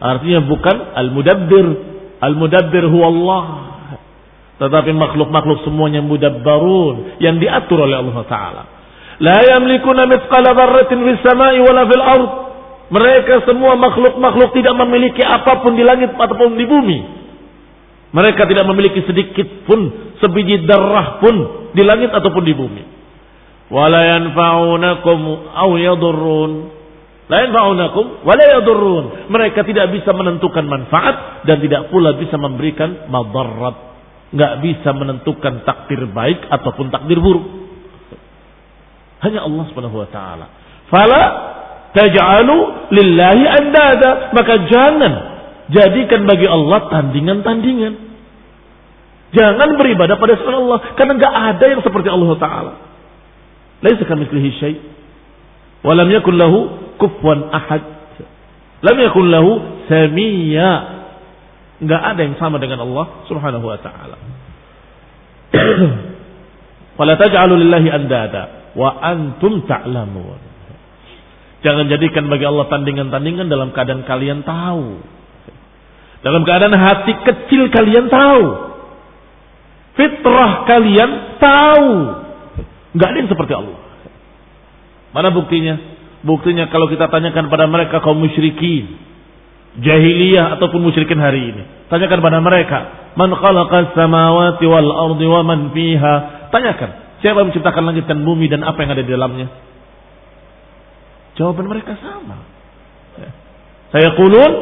[0.00, 1.66] Artinya bukan al-mudabbir.
[2.20, 3.44] Al-mudabbir huwa Allah.
[4.60, 7.16] Tetapi makhluk-makhluk semuanya mudabbarun.
[7.16, 8.62] Yang diatur oleh Allah Ta'ala.
[9.20, 12.32] La yamlikuna mithqala dharratin fis sama'i wala fil ard.
[12.90, 16.98] Mereka semua makhluk-makhluk tidak memiliki apa pun di langit ataupun di bumi.
[18.10, 21.34] Mereka tidak memiliki sedikit pun sebiji darah pun
[21.70, 22.82] di langit ataupun di bumi.
[23.70, 25.18] Wala yanfa'unakum
[25.78, 26.52] yadurrun.
[27.30, 28.26] La yanfa'unakum.
[29.30, 33.86] Mereka tidak bisa menentukan manfaat dan tidak pula bisa memberikan madarat.
[34.34, 37.46] Enggak bisa menentukan takdir baik ataupun takdir buruk.
[39.22, 39.66] Hanya Allah
[40.10, 40.46] taala.
[40.90, 41.22] Fala
[41.96, 42.56] taj'alu
[42.94, 44.34] lillahi andada.
[44.34, 45.12] Maka jangan
[45.70, 47.94] jadikan bagi Allah tandingan-tandingan.
[49.30, 52.72] Jangan beribadah pada selain Allah karena enggak ada yang seperti Allah taala.
[53.80, 54.78] Laisa kamitslihi syai'
[55.86, 56.58] wa lam yakul lahu
[56.98, 57.82] kufuwan ahad.
[58.82, 59.50] Lam yakul lahu
[59.86, 60.98] samia.
[61.80, 64.18] Enggak ada yang sama dengan Allah Subhanahu wa taala.
[67.00, 70.49] Wala taj'alu lillahi andada wa antum ta'lamun.
[71.60, 75.04] Jangan jadikan bagi Allah tandingan-tandingan dalam keadaan kalian tahu.
[76.20, 78.44] Dalam keadaan hati kecil kalian tahu.
[79.96, 81.90] Fitrah kalian tahu.
[82.96, 83.78] Enggak ada yang seperti Allah.
[85.12, 85.76] Mana buktinya?
[86.24, 88.96] Buktinya kalau kita tanyakan pada mereka kaum musyrikin.
[89.80, 91.62] Jahiliyah ataupun musyrikin hari ini.
[91.92, 92.78] Tanyakan pada mereka.
[93.20, 96.14] Man khalaqas samawati wal ardi wa man fiha.
[96.48, 97.20] Tanyakan.
[97.20, 99.69] Siapa menciptakan langit dan bumi dan apa yang ada di dalamnya?
[101.40, 102.44] Jawaban mereka sama.
[103.16, 103.32] Ya.
[103.96, 104.52] Saya kulun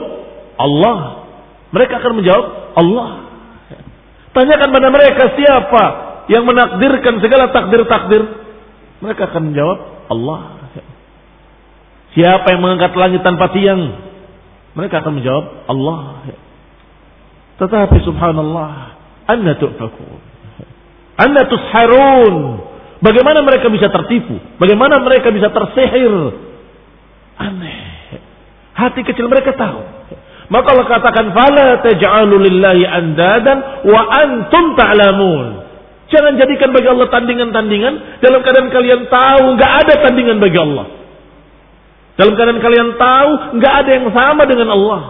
[0.54, 1.26] Allah.
[1.74, 2.46] Mereka akan menjawab
[2.78, 3.10] Allah.
[3.66, 3.80] Ya.
[4.30, 5.84] Tanyakan pada mereka siapa
[6.30, 8.22] yang menakdirkan segala takdir-takdir.
[9.02, 10.70] Mereka akan menjawab Allah.
[10.78, 10.84] Ya.
[12.14, 13.98] Siapa yang mengangkat langit tanpa tiang?
[14.78, 16.30] Mereka akan menjawab Allah.
[17.58, 18.70] Tetapi subhanallah,
[19.26, 20.22] anna tu'fakun.
[21.18, 22.36] Anna tusharun.
[23.02, 24.38] Bagaimana mereka bisa tertipu?
[24.62, 26.46] Bagaimana mereka bisa tersihir?
[27.38, 27.80] Aneh.
[28.74, 29.82] Hati kecil mereka tahu.
[30.48, 35.46] Maka Allah katakan fala taj'alu lillahi andadan wa antum ta'lamun.
[36.08, 40.86] Jangan jadikan bagi Allah tandingan-tandingan dalam keadaan kalian tahu nggak ada tandingan bagi Allah.
[42.16, 45.00] Dalam keadaan kalian tahu nggak ada yang sama dengan Allah.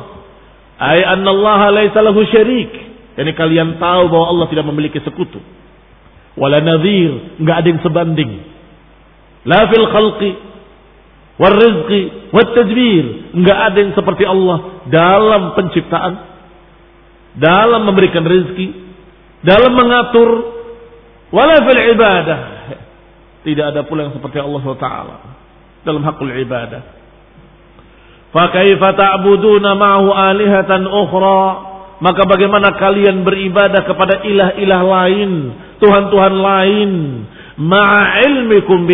[0.79, 2.91] Ay annallaha laisa lahu syarik.
[3.19, 5.43] Kalian tahu bahwa Allah tidak memiliki sekutu.
[6.38, 8.31] Wala nadhir, nggak ada yang sebanding.
[9.43, 10.31] La fil khalqi
[11.38, 13.05] warizqi wattadbir.
[13.33, 16.14] Enggak ada yang seperti Allah dalam penciptaan,
[17.38, 18.68] dalam memberikan rezeki,
[19.46, 20.29] dalam mengatur,
[21.31, 22.40] wala ibadah.
[23.46, 24.88] Tidak ada pula yang seperti Allah SWT
[25.87, 26.83] dalam hakul ibadah.
[28.29, 31.44] Fakaifa ta'buduna ma'hu alihatan ukhra?
[31.98, 35.31] Maka bagaimana kalian beribadah kepada ilah-ilah lain,
[35.83, 36.90] Tuhan-Tuhan lain,
[37.59, 38.87] ma'a ilmikum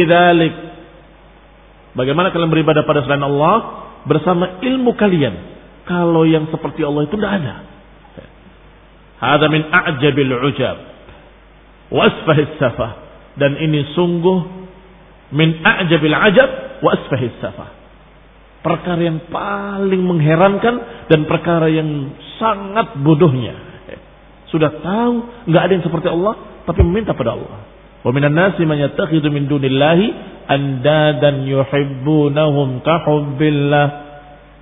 [1.95, 5.35] Bagaimana kalian beribadah pada selain Allah bersama ilmu kalian?
[5.87, 7.55] Kalau yang seperti Allah itu tidak ada.
[9.23, 10.77] Hada min a'jabil ujab.
[11.95, 12.93] Wasfahis safah.
[13.39, 14.39] Dan ini sungguh
[15.35, 17.71] min a'jabil ajab wa asfahis safah.
[18.65, 23.55] Perkara yang paling mengherankan dan perkara yang sangat bodohnya.
[24.49, 25.15] Sudah tahu
[25.51, 27.74] nggak ada yang seperti Allah tapi meminta pada Allah.
[28.05, 30.07] Wa minan nasi man yattakhidhu min dunillahi
[30.45, 33.87] andadan yuhibbunahum kahubbillah.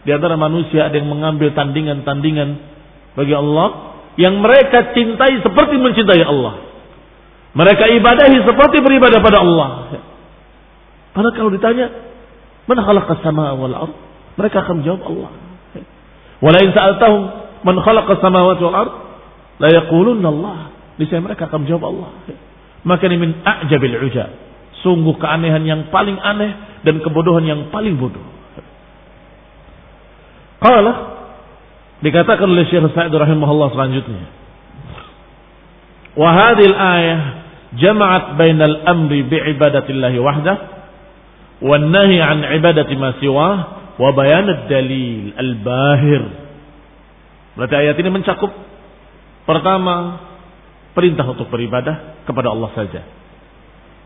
[0.06, 2.48] Di antara manusia ada yang mengambil tandingan-tandingan
[3.18, 6.70] bagi Allah yang mereka cintai seperti mencintai Allah.
[7.52, 9.68] Mereka ibadahi seperti beribadah pada Allah.
[11.12, 11.92] Padahal kalau ditanya,
[12.64, 13.94] "Man khalaqas samaa wal ard?"
[14.40, 15.30] Mereka akan menjawab Allah.
[16.40, 17.22] Walain sa'altahum
[17.62, 18.92] man khalaqas samawati wal ard?
[19.60, 20.58] La yaqulunna Allah.
[20.96, 22.10] Niscaya mereka akan menjawab Allah.
[22.82, 24.30] Maka ini min a'jabil ujab.
[24.82, 28.22] Sungguh keanehan yang paling aneh dan kebodohan yang paling bodoh.
[30.58, 30.92] Qala
[32.02, 34.26] dikatakan oleh Syekh Sa'id rahimahullah selanjutnya.
[36.18, 37.20] Wa hadhil ayah
[37.78, 40.56] jama'at bainal amri bi'ibadatillahi wahdah
[41.62, 43.54] wan nahi an ibadati ma siwah
[43.96, 46.22] wa bayan ad-dalil al-bahir.
[47.54, 48.50] Berarti ayat ini mencakup
[49.46, 50.18] pertama
[50.92, 53.02] perintah untuk beribadah kepada Allah saja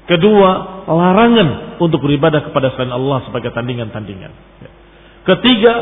[0.07, 0.50] Kedua,
[0.87, 4.31] larangan untuk beribadah kepada selain Allah sebagai tandingan-tandingan.
[5.26, 5.72] Ketiga,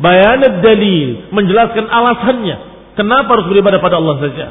[0.00, 2.56] bayan dalil, menjelaskan alasannya.
[2.96, 4.46] Kenapa harus beribadah pada Allah saja?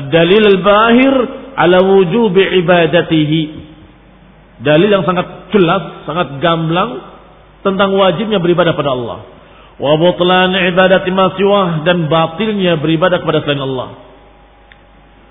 [0.00, 1.14] Ad-dalil al-bahir
[1.52, 3.40] ala wujubi ibadatihi.
[4.64, 7.12] Dalil yang sangat jelas, sangat gamblang
[7.60, 9.18] tentang wajibnya beribadah pada Allah.
[9.76, 11.28] Wa butlan ibadati ma
[11.84, 14.07] dan batilnya beribadah kepada selain Allah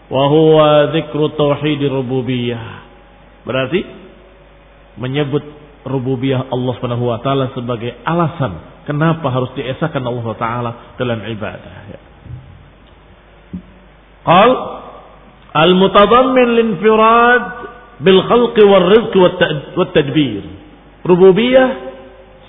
[0.08, 2.88] wa huwa dzikru tauhidir rububiyah.
[3.44, 3.84] Berarti
[5.00, 5.44] menyebut
[5.88, 11.76] rububiyah Allah Subhanahu wa taala sebagai alasan kenapa harus diesakan Allah taala dalam ibadah.
[11.92, 12.00] Ya.
[14.28, 14.52] Qal
[15.56, 17.44] al-mutadammin linfirad
[18.04, 19.16] bil khalqi wal rizq
[19.76, 20.44] wat tadbir.
[21.08, 21.68] Rububiyah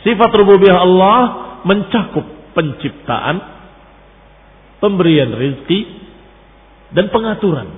[0.03, 1.21] sifat rububiyah Allah
[1.63, 3.37] mencakup penciptaan,
[4.83, 5.98] pemberian rizki,
[6.93, 7.69] dan pengaturan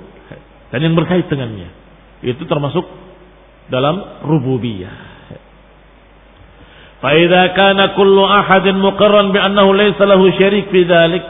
[0.71, 1.71] dan yang berkait dengannya.
[2.23, 2.87] Itu termasuk
[3.71, 5.11] dalam rububiyah.
[7.01, 11.25] fa idza kana kullu ahadin muqarran bi annahu laysa lahu syarik fi dzalik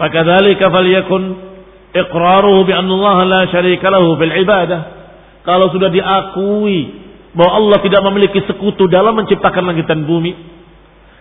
[0.00, 1.48] fa kadzalika falyakun
[1.92, 4.80] iqraruhu bi anna Allah la syarika lahu fil ibadah.
[5.46, 10.36] Kalau sudah diakui bahwa Allah tidak memiliki sekutu dalam menciptakan langit dan bumi,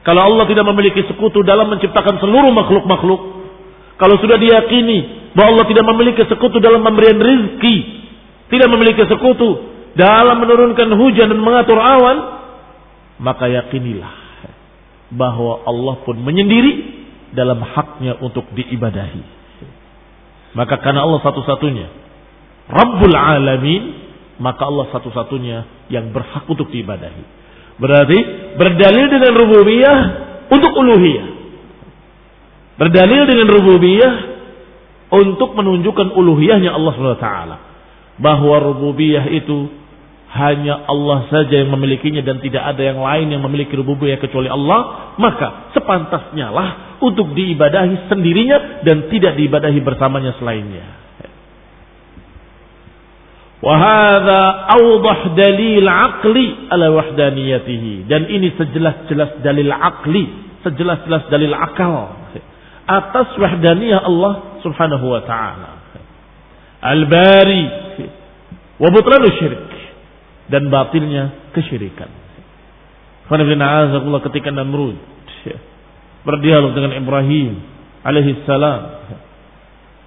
[0.03, 3.21] kalau Allah tidak memiliki sekutu dalam menciptakan seluruh makhluk-makhluk,
[3.97, 7.75] kalau sudah diyakini bahwa Allah tidak memiliki sekutu dalam pemberian rizki,
[8.49, 12.17] tidak memiliki sekutu dalam menurunkan hujan dan mengatur awan,
[13.17, 14.13] maka yakinilah
[15.13, 16.97] bahwa Allah pun menyendiri
[17.33, 19.36] dalam haknya untuk diibadahi.
[20.57, 21.88] Maka karena Allah satu-satunya
[22.67, 23.83] Rabbul Alamin,
[24.43, 27.23] maka Allah satu-satunya yang berhak untuk diibadahi.
[27.79, 28.19] Berarti
[28.60, 29.99] berdalil dengan rububiyah
[30.51, 31.37] untuk uluhiyah.
[32.77, 34.13] Berdalil dengan rububiyah
[35.09, 37.29] untuk menunjukkan uluhiyahnya Allah SWT.
[38.21, 39.69] Bahwa rububiyah itu
[40.37, 45.13] hanya Allah saja yang memilikinya dan tidak ada yang lain yang memiliki rububiyah kecuali Allah.
[45.17, 46.69] Maka sepantasnya lah
[47.01, 50.85] untuk diibadahi sendirinya dan tidak diibadahi bersamanya selainnya.
[53.57, 58.05] Wahada awdah dalil akli ala wahdaniyatihi.
[58.05, 60.45] Dan ini sejelas-jelas dalil akli.
[60.61, 62.27] Sejelas-jelas dalil akal
[62.88, 65.71] atas wahdaniyah Allah Subhanahu wa taala.
[66.82, 67.63] Al-Bari
[68.80, 69.67] wa butlanu syirik
[70.47, 72.08] dan batilnya kesyirikan.
[73.28, 74.95] Alhamdulillah ketika Namrud
[76.23, 77.60] berdialog dengan Ibrahim
[78.08, 79.04] alaihi salam.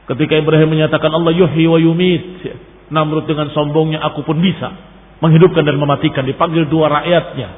[0.09, 2.43] Ketika Ibrahim menyatakan Allah yuhyi wa yumit,
[2.91, 4.73] Namrud dengan sombongnya aku pun bisa
[5.21, 7.49] menghidupkan dan mematikan dipanggil dua rakyatnya.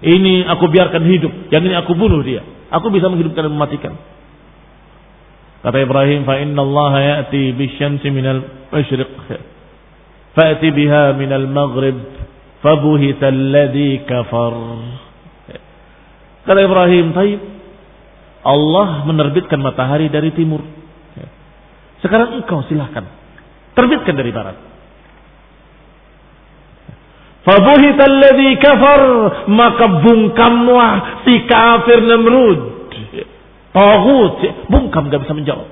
[0.00, 2.42] Ini aku biarkan hidup, yang ini aku bunuh dia.
[2.72, 3.94] Aku bisa menghidupkan dan mematikan.
[5.60, 8.40] Kata Ibrahim, "Fa inna Allah ya'ti bisyamsi minal
[8.72, 9.12] masyriq,
[10.32, 12.00] fa'ti biha minal maghrib,
[12.64, 14.56] fabuhita alladhi kafar."
[16.48, 17.40] Kata Ibrahim, "Taib,
[18.40, 20.64] Allah menerbitkan matahari dari timur.
[22.00, 23.04] Sekarang engkau silahkan
[23.76, 24.56] terbitkan dari barat."
[27.44, 29.02] Fabuhita alladhi kafar,
[29.52, 30.92] maka bungkamlah
[31.28, 32.69] si kafir Namrud
[33.70, 35.68] Tauhud, bungkam gak bisa menjawab.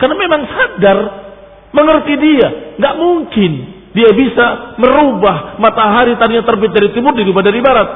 [0.00, 0.98] Karena memang sadar,
[1.70, 2.48] mengerti dia,
[2.80, 3.52] nggak mungkin
[3.94, 7.88] dia bisa merubah matahari tadinya terbit dari timur dirubah dari barat.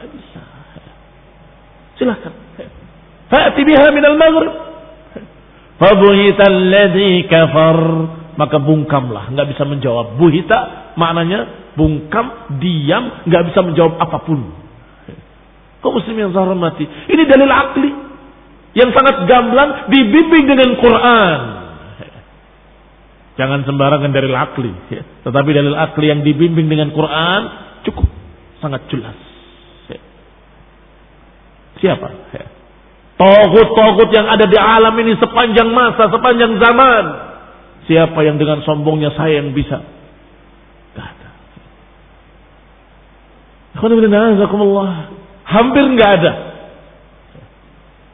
[0.00, 0.40] Gak bisa.
[2.00, 2.32] Silahkan.
[3.30, 4.54] Fa'ti biha minal maghrib.
[7.30, 7.80] Kafar.
[8.34, 10.18] Maka bungkamlah, nggak bisa menjawab.
[10.18, 14.42] Buhita maknanya bungkam, diam, nggak bisa menjawab apa pun.
[15.78, 16.82] Kau muslim yang saya hormati.
[16.82, 18.03] Ini dalil akli
[18.74, 21.40] yang sangat gamblang dibimbing dengan Quran.
[23.34, 25.02] Jangan sembarangan dari akli, ya.
[25.26, 27.40] tetapi dalil akli yang dibimbing dengan Quran
[27.82, 28.06] cukup
[28.62, 29.18] sangat jelas.
[29.90, 30.00] Ya.
[31.82, 32.08] Siapa?
[32.30, 32.46] Ya.
[33.14, 37.04] Togut-togut yang ada di alam ini sepanjang masa, sepanjang zaman.
[37.90, 39.82] Siapa yang dengan sombongnya saya yang bisa?
[40.94, 41.30] Gak ada.
[45.44, 46.53] Hampir nggak ada.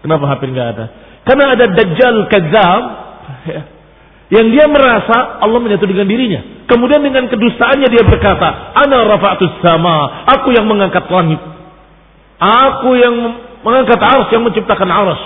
[0.01, 0.84] Kenapa hampir nggak ada?
[1.28, 2.82] Karena ada dajjal kadzab
[3.53, 3.62] ya,
[4.32, 6.64] yang dia merasa Allah menyatu dengan dirinya.
[6.64, 11.40] Kemudian dengan kedustaannya dia berkata, "Ana rafa'tus sama, aku yang mengangkat langit.
[12.40, 13.14] Aku yang
[13.61, 15.22] mengangkat arus yang menciptakan arus.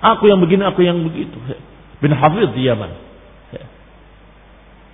[0.00, 1.36] Aku yang begini, aku yang begitu."
[1.98, 2.90] Bin Hafiz di Yaman.
[3.52, 3.66] Ya.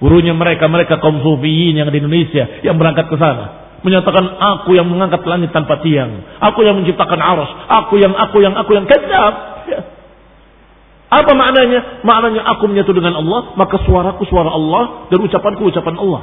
[0.00, 4.89] Gurunya mereka, mereka kaum sufiyin yang di Indonesia yang berangkat ke sana menyatakan aku yang
[4.89, 9.32] mengangkat langit tanpa tiang, aku yang menciptakan arus, aku yang aku yang aku yang kejam.
[9.68, 9.80] Ya.
[11.20, 12.03] Apa maknanya?
[12.03, 16.22] Maknanya aku menyatu dengan Allah, maka suaraku suara Allah dan ucapanku ucapan Allah.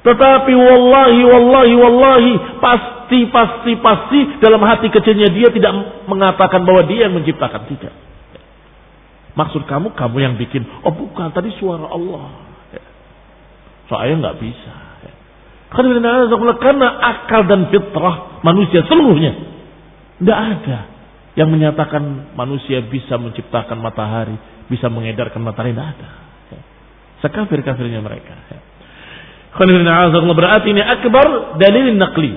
[0.00, 5.72] Tetapi wallahi, wallahi, wallahi, pasti, pasti, pasti dalam hati kecilnya dia tidak
[6.08, 7.68] mengatakan bahwa dia yang menciptakan.
[7.68, 7.94] Tidak.
[9.36, 10.64] Maksud kamu, kamu yang bikin.
[10.84, 12.49] Oh bukan, tadi suara Allah.
[13.90, 14.72] Saya nggak bisa.
[15.70, 19.34] Karena akal dan fitrah manusia seluruhnya.
[20.22, 20.78] Tidak ada
[21.34, 24.34] yang menyatakan manusia bisa menciptakan matahari,
[24.70, 25.74] bisa mengedarkan matahari.
[25.74, 26.08] Tidak ada.
[27.26, 28.34] Sekafir-kafirnya mereka.
[29.58, 32.32] Berarti ini akbar dalil nakli.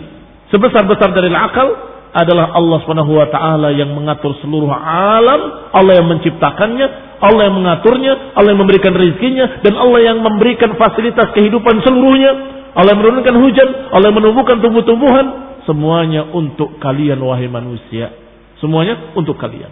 [0.50, 6.88] Sebesar-besar dari akal adalah Allah Subhanahu wa taala yang mengatur seluruh alam, Allah yang menciptakannya,
[7.18, 12.62] Allah yang mengaturnya, Allah yang memberikan rezekinya dan Allah yang memberikan fasilitas kehidupan seluruhnya.
[12.74, 15.26] Allah yang menurunkan hujan, Allah yang menumbuhkan tumbuh-tumbuhan,
[15.66, 18.14] semuanya untuk kalian wahai manusia.
[18.62, 19.70] Semuanya untuk kalian.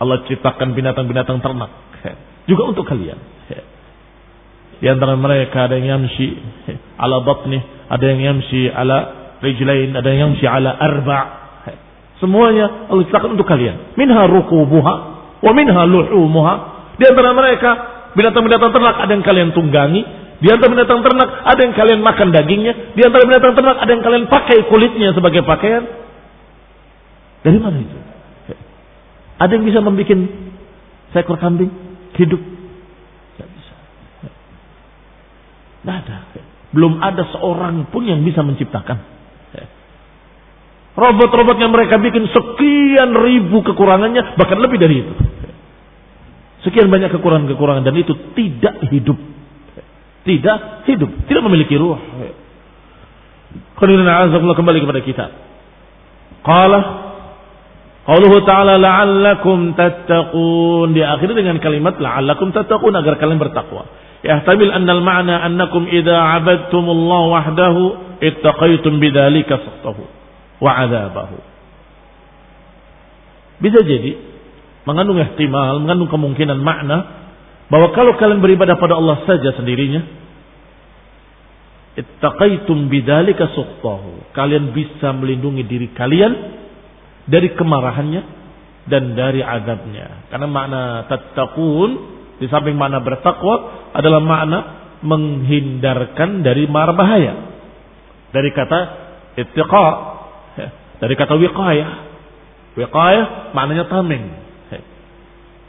[0.00, 1.70] Allah ciptakan binatang-binatang ternak
[2.48, 3.18] juga untuk kalian.
[4.80, 6.40] Di antara mereka ada yang yamshi
[6.96, 8.98] ala batni, ada yang yamshi ala
[9.44, 11.39] rijlain, ada yang yamshi ala arba'.
[12.20, 13.96] Semuanya Allah ciptakan untuk kalian.
[13.96, 14.94] Minha rukubuha
[15.40, 16.54] wa minha luhumuha.
[17.00, 17.70] Di antara mereka
[18.12, 20.02] binatang-binatang ternak ada yang kalian tunggangi,
[20.38, 24.04] di antara binatang ternak ada yang kalian makan dagingnya, di antara binatang ternak ada yang
[24.04, 25.84] kalian pakai kulitnya sebagai pakaian.
[27.40, 27.98] Dari mana itu?
[29.40, 30.12] Ada yang bisa membuat
[31.16, 31.72] seekor kambing
[32.20, 32.40] hidup
[35.80, 36.16] Tidak ada.
[36.76, 39.00] Belum ada seorang pun yang bisa menciptakan.
[41.00, 45.14] Robot-robot yang mereka bikin sekian ribu kekurangannya, bahkan lebih dari itu.
[46.60, 49.16] Sekian banyak kekurangan-kekurangan dan itu tidak hidup.
[50.20, 51.96] Tidak hidup, tidak memiliki ruh.
[53.80, 55.26] Qulina azakullah kembali kepada kita.
[56.44, 56.80] Qala
[58.04, 60.92] Allah ta'ala la'allakum tattaqun.
[60.92, 63.88] Diakhiri dengan kalimat la'allakum tattaqun agar kalian bertakwa.
[64.20, 67.82] Yahtamil annal ma'na annakum idza 'abadtumullaha wahdahu
[68.20, 70.19] ittaqaytum bidzalika sahtahu
[70.60, 71.38] wa adabahu.
[73.60, 74.16] Bisa jadi
[74.88, 76.98] mengandung ihtimal, mengandung kemungkinan makna
[77.68, 80.00] bahwa kalau kalian beribadah pada Allah saja sendirinya,
[82.00, 84.32] ittaqaitum bidzalika suqtahu.
[84.32, 86.32] Kalian bisa melindungi diri kalian
[87.28, 88.22] dari kemarahannya
[88.88, 90.32] dan dari azabnya.
[90.32, 91.90] Karena makna tattaqun
[92.40, 94.58] di samping makna bertakwa adalah makna
[95.04, 97.52] menghindarkan dari marbahaya.
[98.32, 98.80] Dari kata
[99.36, 99.84] ittiqa
[101.00, 101.90] dari kata wiqayah.
[102.76, 104.30] Wiqayah maknanya tameng.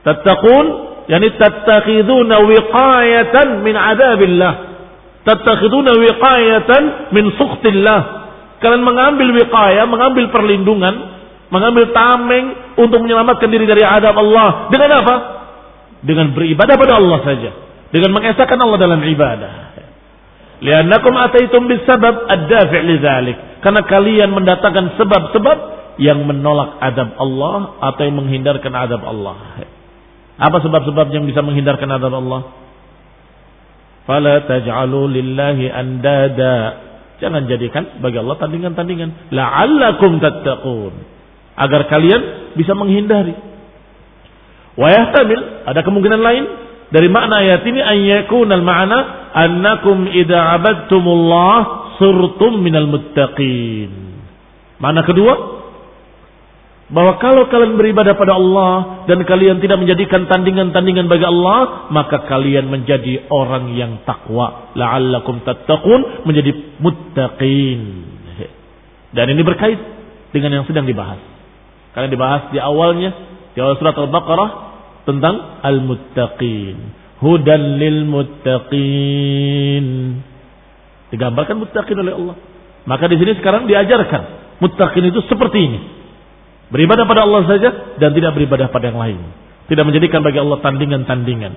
[0.06, 0.66] Tattaqun
[1.08, 4.54] yani tattakhiduna wiqayatan min adabillah.
[5.26, 8.02] Tattakhiduna wiqayatan min sukhtillah.
[8.62, 10.94] Kalian mengambil wiqayah, mengambil perlindungan,
[11.50, 14.70] mengambil tameng untuk menyelamatkan diri dari adab Allah.
[14.70, 15.16] Dengan apa?
[16.02, 17.50] dengan beribadah pada Allah saja,
[17.94, 19.54] dengan mengesahkan Allah dalam ibadah.
[20.62, 23.38] Liannakum ataitum bisabab ad-dafi' lidzalik.
[23.62, 25.58] Karena kalian mendatangkan sebab-sebab
[26.02, 29.66] yang menolak adab Allah atau yang menghindarkan adab Allah.
[30.42, 32.42] Apa sebab-sebab yang bisa menghindarkan adab Allah?
[34.10, 36.58] Fala taj'alu lillahi andada.
[37.22, 39.30] Jangan jadikan bagi Allah tandingan-tandingan.
[39.30, 40.94] La'allakum tattaqun.
[41.54, 43.52] Agar kalian bisa menghindari
[44.80, 46.44] Wa yahtamil ada kemungkinan lain
[46.92, 49.00] dari makna ayat ini an yakunal ma'na
[49.36, 51.60] annakum idza abadtumullah
[52.02, 53.92] surtum minal muttaqin.
[54.82, 55.62] Mana kedua?
[56.92, 62.68] Bahwa kalau kalian beribadah pada Allah dan kalian tidak menjadikan tandingan-tandingan bagi Allah, maka kalian
[62.68, 64.74] menjadi orang yang takwa.
[64.76, 66.52] La'allakum tattaqun menjadi
[66.84, 67.82] muttaqin.
[69.16, 69.80] Dan ini berkait
[70.36, 71.20] dengan yang sedang dibahas.
[71.96, 73.12] Karena dibahas di awalnya
[73.52, 74.50] di awal surat Al-Baqarah
[75.04, 76.76] tentang al-muttaqin.
[77.20, 79.86] Hudan lil muttaqin.
[81.12, 82.36] Digambarkan muttaqin oleh Allah.
[82.88, 85.80] Maka di sini sekarang diajarkan muttaqin itu seperti ini.
[86.72, 89.20] Beribadah pada Allah saja dan tidak beribadah pada yang lain.
[89.68, 91.54] Tidak menjadikan bagi Allah tandingan-tandingan.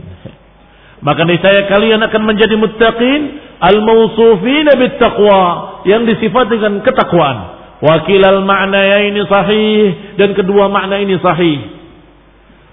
[1.07, 3.21] Maka saya kalian akan menjadi muttaqin
[3.61, 5.43] al-mausufina bit taqwa
[5.87, 7.39] yang disifat dengan ketakwaan.
[7.85, 11.61] Wakilal makna ini sahih dan kedua makna ini sahih.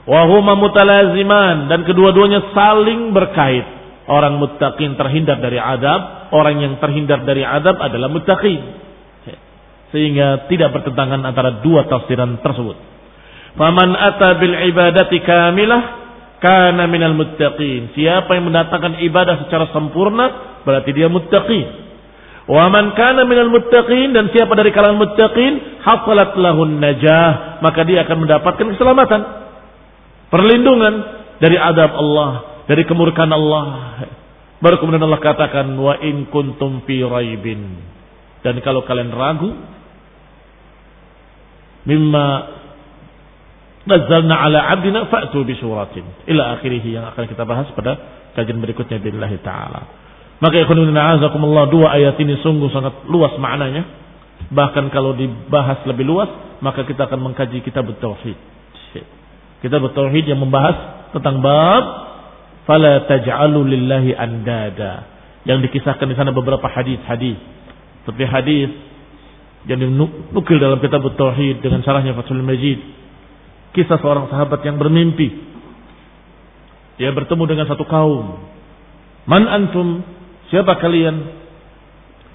[0.08, 3.66] Wahuma mutalaziman dan kedua-duanya saling berkait.
[4.10, 8.60] Orang muttaqin terhindar dari adab, orang yang terhindar dari adab adalah muttaqin.
[9.92, 12.78] Sehingga tidak bertentangan antara dua tafsiran tersebut.
[13.60, 15.82] Faman ata bil ibadati kamilah
[16.40, 17.92] kana minal muttaqin.
[17.92, 21.92] Siapa yang mendatangkan ibadah secara sempurna berarti dia muttaqin.
[22.48, 28.08] Wa man kana minal muttaqin dan siapa dari kalangan muttaqin hafalat lahun najah maka dia
[28.08, 29.22] akan mendapatkan keselamatan.
[30.32, 30.94] Perlindungan
[31.44, 33.66] dari adab Allah, dari kemurkaan Allah.
[34.62, 37.82] Baru kemudian Allah katakan wa in kuntum fi raibin.
[38.46, 39.54] Dan kalau kalian ragu
[41.86, 42.26] mimma
[43.90, 47.98] nazzalna ala abdina fa'tu bi suratin ila akhirih yang akan kita bahas pada
[48.38, 49.90] kajian berikutnya billahi taala.
[50.42, 53.86] Maka ikhwan azakumullah dua ayat ini sungguh sangat luas maknanya.
[54.50, 56.26] Bahkan kalau dibahas lebih luas,
[56.66, 58.38] maka kita akan mengkaji kitab tauhid.
[59.62, 62.11] Kitab tauhid yang membahas tentang bab
[62.66, 65.08] fala taj'alu lillahi andada.
[65.42, 67.38] Yang dikisahkan di sana beberapa hadis-hadis.
[68.06, 68.70] Seperti hadis
[69.66, 72.82] yang dinukil dalam kitab tauhid dengan syarahnya Fathul Majid
[73.72, 75.32] Kisah seorang sahabat yang bermimpi.
[77.00, 78.44] Dia bertemu dengan satu kaum.
[79.24, 80.04] Man antum?
[80.52, 81.40] Siapa kalian?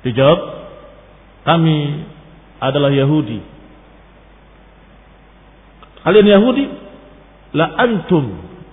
[0.01, 0.41] Dijawab,
[1.45, 2.09] kami
[2.57, 3.45] adalah Yahudi.
[6.09, 6.65] Kalian Yahudi?
[7.53, 8.25] La antum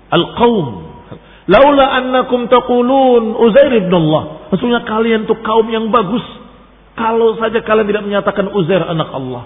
[0.08, 0.93] al-qaum.
[1.44, 4.48] Laula annakum taqulun Uzair ibn Allah.
[4.52, 6.24] Maksudnya kalian tuh kaum yang bagus.
[6.96, 9.44] Kalau saja kalian tidak menyatakan Uzair anak Allah.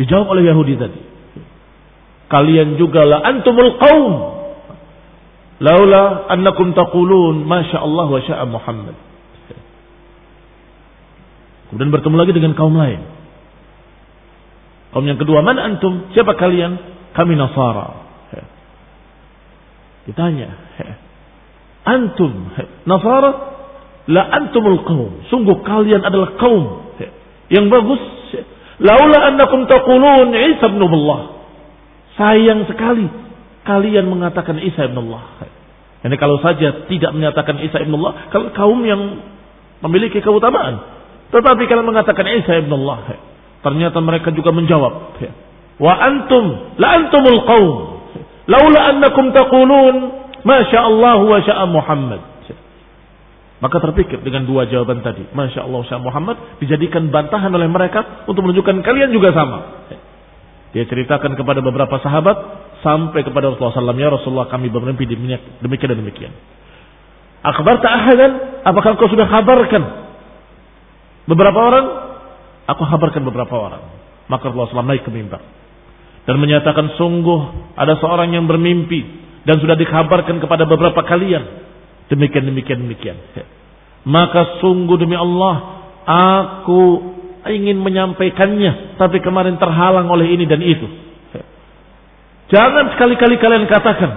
[0.00, 1.00] Dijawab oleh Yahudi tadi.
[2.32, 4.14] Kalian juga la antumul qaum.
[5.60, 8.96] Laula annakum taqulun masya Allah wa sya'a Muhammad.
[11.68, 13.00] Kemudian bertemu lagi dengan kaum lain.
[14.94, 16.08] Kaum yang kedua, mana antum?
[16.14, 16.78] Siapa kalian?
[17.12, 18.05] Kami Nasara.
[20.06, 20.48] Ditanya,
[21.82, 22.54] antum
[22.86, 23.30] Nasara?
[24.06, 25.26] La antumul qaum.
[25.26, 26.94] Sungguh kalian adalah kaum
[27.50, 27.98] yang bagus.
[28.78, 31.42] Laula annakum taqulun Isa ibn Allah.
[32.14, 33.10] Sayang sekali
[33.66, 35.50] kalian mengatakan Isa ibn Allah.
[36.06, 39.26] Ini kalau saja tidak menyatakan Isa ibn Allah, kalau kaum yang
[39.82, 40.78] memiliki keutamaan.
[41.34, 43.18] Tetapi kalau mengatakan Isa ibn Allah,
[43.66, 45.18] ternyata mereka juga menjawab.
[45.82, 47.95] Wa antum, la antumul qaum.
[48.46, 49.94] Laula annakum taqulun,
[50.46, 52.22] Masya Allah wa sya'a Muhammad.
[53.56, 55.24] Maka terpikir dengan dua jawaban tadi.
[55.32, 59.88] Masya Allah, Sya'a Muhammad dijadikan bantahan oleh mereka untuk menunjukkan kalian juga sama.
[60.76, 62.36] Dia ceritakan kepada beberapa sahabat
[62.84, 63.96] sampai kepada Rasulullah SAW.
[63.96, 66.32] Ya Rasulullah kami bermimpi demikian dan demikian.
[67.40, 68.60] Akbar ta'ahadan.
[68.60, 69.82] Apakah kau sudah kabarkan
[71.24, 71.86] beberapa orang?
[72.76, 73.82] Aku kabarkan beberapa orang.
[74.28, 75.40] Maka Rasulullah SAW naik ke mimbar.
[76.26, 79.24] Dan menyatakan sungguh ada seorang yang bermimpi.
[79.46, 81.42] Dan sudah dikabarkan kepada beberapa kalian.
[82.10, 83.16] Demikian, demikian, demikian.
[84.06, 85.86] Maka sungguh demi Allah.
[86.06, 86.82] Aku
[87.46, 90.86] ingin menyampaikannya, tapi kemarin terhalang oleh ini dan itu.
[92.50, 94.10] Jangan sekali-kali kalian katakan,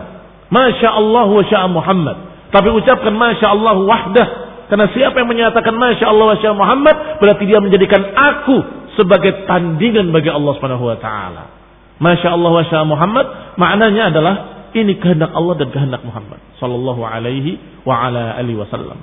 [0.49, 2.18] Masya Allah wa sya'a Muhammad.
[2.49, 4.28] Tapi ucapkan Masya Allah wahdah.
[4.70, 8.57] Karena siapa yang menyatakan Masya Allah wa sya'a Muhammad, berarti dia menjadikan aku
[8.97, 11.59] sebagai tandingan bagi Allah Subhanahu wa taala.
[11.99, 13.25] Masya Allah wa Muhammad
[13.59, 14.35] maknanya adalah
[14.71, 18.99] ini kehendak Allah dan kehendak Muhammad sallallahu alaihi wa ala alihi wasallam.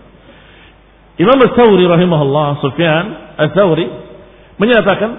[1.16, 3.04] Imam Al-Thawri rahimahullah Sufyan
[3.36, 3.86] Al-Thawri
[4.56, 5.10] menyatakan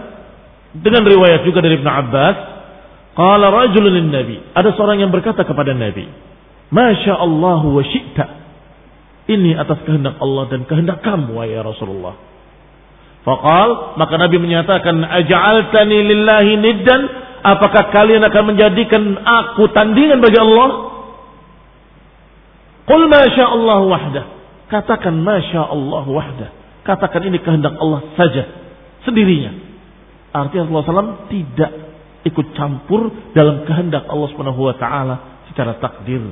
[0.77, 2.35] dengan riwayat juga dari Ibn Abbas,
[3.17, 6.05] qala rajulun nabi, ada seorang yang berkata kepada Nabi,
[6.69, 8.25] "Masya Allah wa syi'ta."
[9.27, 12.15] Ini atas kehendak Allah dan kehendak kamu ya Rasulullah.
[13.27, 17.01] Faqal, maka Nabi menyatakan, "Aj'altani lillahi niddan?"
[17.47, 20.69] Apakah kalian akan menjadikan aku tandingan bagi Allah?
[22.83, 24.25] Qul masya Allah wahdah.
[24.67, 26.49] Katakan masya Allah wahdah.
[26.83, 28.43] Katakan ini kehendak Allah saja
[29.07, 29.63] sendirinya.
[30.35, 31.71] Artinya Rasulullah SAW tidak
[32.27, 36.27] ikut campur dalam kehendak Allah Subhanahu wa taala secara takdir.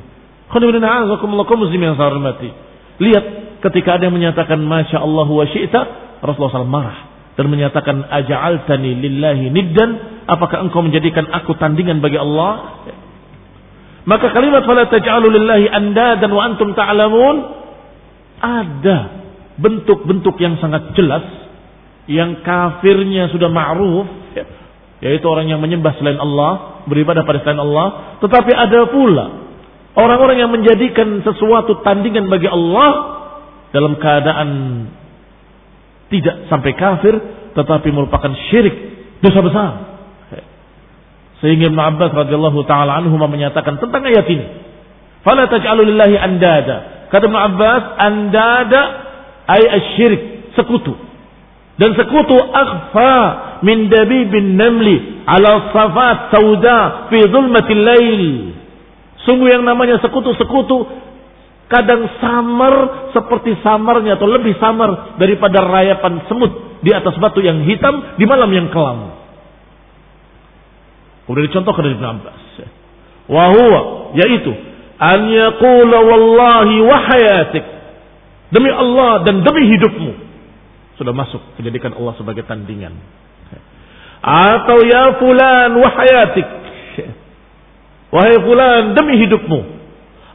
[2.96, 3.26] Lihat
[3.64, 5.82] ketika ada yang menyatakan Masya Allah wa syi'ta,
[6.20, 12.84] Rasulullah SAW marah dan menyatakan aja'altani lillahi niddan, apakah engkau menjadikan aku tandingan bagi Allah?
[14.08, 17.36] Maka kalimat fala taj'alu lillahi andadan wa antum ta'lamun
[18.40, 18.98] ada
[19.60, 21.24] bentuk-bentuk yang sangat jelas
[22.06, 24.06] yang kafirnya sudah ma'ruf
[24.38, 24.46] ya,
[25.10, 29.26] yaitu orang yang menyembah selain Allah, beribadah pada selain Allah, tetapi ada pula
[29.98, 32.90] orang-orang yang menjadikan sesuatu tandingan bagi Allah
[33.74, 34.50] dalam keadaan
[36.10, 37.14] tidak sampai kafir
[37.56, 38.76] tetapi merupakan syirik,
[39.24, 39.72] dosa besar.
[41.40, 44.46] Sehingga Ibn Abbas radhiyallahu taala anhu menyatakan tentang ayat ini.
[45.24, 47.08] Fala taj'alu lillahi andada.
[47.12, 48.82] Kata Ibn Abbas, andada
[49.48, 50.96] ay asyirik, sekutu.
[51.76, 53.16] Dan sekutu akhfa
[53.68, 58.24] min dabibin namli ala safat sauda fi zulmatil lail.
[59.28, 60.88] Sungguh yang namanya sekutu-sekutu
[61.66, 62.74] kadang samar
[63.10, 68.50] seperti samarnya atau lebih samar daripada rayapan semut di atas batu yang hitam di malam
[68.54, 69.18] yang kelam.
[71.26, 72.44] Kemudian dicontohkan dari Ibn Abbas.
[73.26, 73.82] Wahuwa,
[74.14, 74.54] yaitu
[75.02, 77.66] an yaqula wallahi wa hayatik.
[78.54, 80.12] Demi Allah dan demi hidupmu.
[81.02, 82.94] Sudah masuk menjadikan Allah sebagai tandingan.
[84.22, 86.48] Atau ya fulan wa hayatik.
[88.14, 89.75] Wahai fulan demi hidupmu.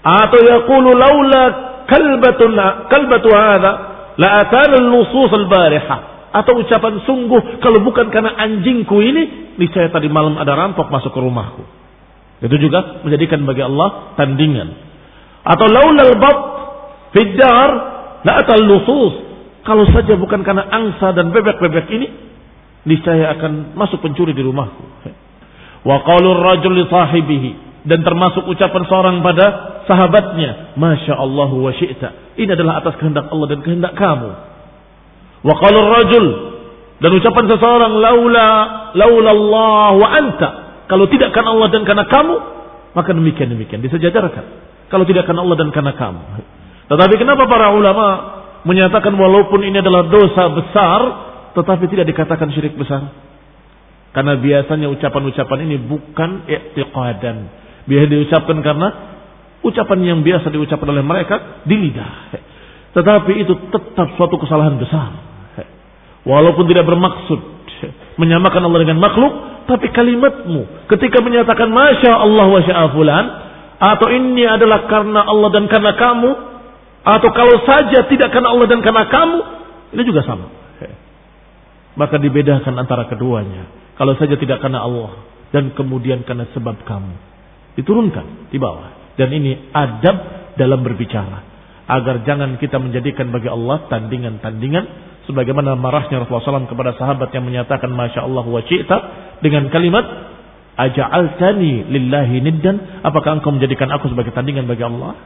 [0.01, 1.43] Atau yaqulu laula
[1.85, 2.57] kalbatun
[2.89, 3.73] kalbatu hadha
[4.17, 5.97] la atana al-nusus al-bariha.
[6.31, 11.21] Atau ucapan sungguh kalau bukan karena anjingku ini niscaya tadi malam ada rampok masuk ke
[11.21, 11.63] rumahku.
[12.41, 14.69] Itu juga menjadikan bagi Allah tandingan.
[15.45, 16.39] Atau laulal bab
[17.13, 17.69] fiddar
[18.25, 19.29] la atal lusus.
[19.61, 22.09] Kalau saja bukan karena angsa dan bebek-bebek ini,
[22.89, 25.13] niscaya akan masuk pencuri di rumahku.
[25.85, 29.47] Wa qaulur rajul li sahibihi dan termasuk ucapan seorang pada
[29.89, 32.37] sahabatnya, Masya Allah wa syi'ta.
[32.37, 34.31] Ini adalah atas kehendak Allah dan kehendak kamu.
[35.41, 36.27] Wa qaulur rajul
[37.01, 38.49] dan ucapan seseorang laula
[38.93, 40.51] laula Allah wa anta
[40.91, 42.35] kalau tidak karena Allah dan karena kamu,
[42.99, 44.45] maka demikian demikian disejajarkan.
[44.91, 46.23] Kalau tidak karena Allah dan karena kamu.
[46.91, 48.07] Tetapi kenapa para ulama
[48.67, 51.01] menyatakan walaupun ini adalah dosa besar,
[51.55, 53.07] tetapi tidak dikatakan syirik besar?
[54.11, 57.39] Karena biasanya ucapan-ucapan ini bukan i'tiqadan.
[57.91, 58.89] Biasa diucapkan karena
[59.67, 62.11] ucapan yang biasa diucapkan oleh mereka di lidah.
[62.95, 65.11] Tetapi itu tetap suatu kesalahan besar.
[66.23, 67.41] Walaupun tidak bermaksud
[68.21, 73.25] menyamakan Allah dengan makhluk, tapi kalimatmu ketika menyatakan Masya Allah wa fulan
[73.81, 76.31] atau ini adalah karena Allah dan karena kamu
[77.01, 79.39] atau kalau saja tidak karena Allah dan karena kamu
[79.97, 80.47] ini juga sama.
[81.99, 83.67] Maka dibedakan antara keduanya.
[83.99, 87.15] Kalau saja tidak karena Allah dan kemudian karena sebab kamu.
[87.79, 89.15] Diturunkan di bawah.
[89.15, 90.17] Dan ini adab
[90.57, 91.49] dalam berbicara.
[91.91, 94.85] Agar jangan kita menjadikan bagi Allah tandingan-tandingan
[95.27, 98.63] sebagaimana marahnya Rasulullah SAW kepada sahabat yang menyatakan Masya Allah wa
[99.43, 100.07] dengan kalimat
[100.81, 105.19] Aja'altani lillahi niddan Apakah engkau menjadikan aku sebagai tandingan bagi Allah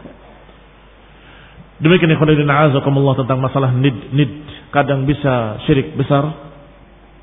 [1.78, 4.30] Demikian ikhwanuddin azakumullah tentang masalah nid nid
[4.70, 6.22] kadang bisa syirik besar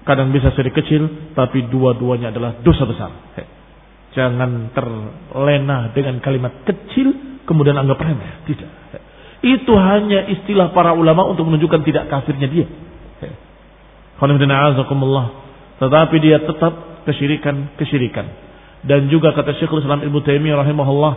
[0.04, 3.12] kadang bisa syirik kecil tapi dua-duanya adalah dosa besar
[4.12, 8.72] jangan terlena dengan kalimat kecil kemudian anggap remeh tidak
[9.42, 12.70] itu hanya istilah para ulama untuk menunjukkan tidak kafirnya dia.
[15.82, 16.74] Tetapi dia tetap
[17.10, 18.26] kesyirikan-kesyirikan.
[18.86, 21.14] Dan juga kata Syekhul Islam Ibnu Taimiyah rahimahullah,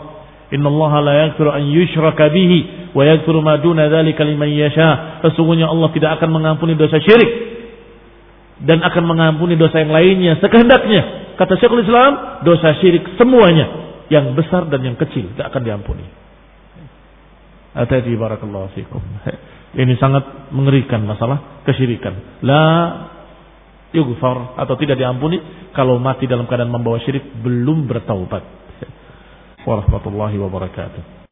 [0.56, 5.68] "Inna Allah la yaghfiru an yushraka bihi wa yaghfiru ma duna dzalika liman yasha." Sesungguhnya
[5.68, 7.28] Allah tidak akan mengampuni dosa syirik
[8.64, 11.23] dan akan mengampuni dosa yang lainnya sekehendaknya.
[11.34, 13.66] Kata Syekhul Islam, dosa syirik semuanya,
[14.12, 16.06] yang besar dan yang kecil tidak akan diampuni.
[18.74, 19.02] Fikum.
[19.82, 22.42] Ini sangat mengerikan masalah kesyirikan.
[22.46, 22.62] La
[23.90, 25.42] yughfar atau tidak diampuni
[25.74, 28.42] kalau mati dalam keadaan membawa syirik belum bertaubat.
[29.66, 31.14] Warahmatullahi wabarakatuh.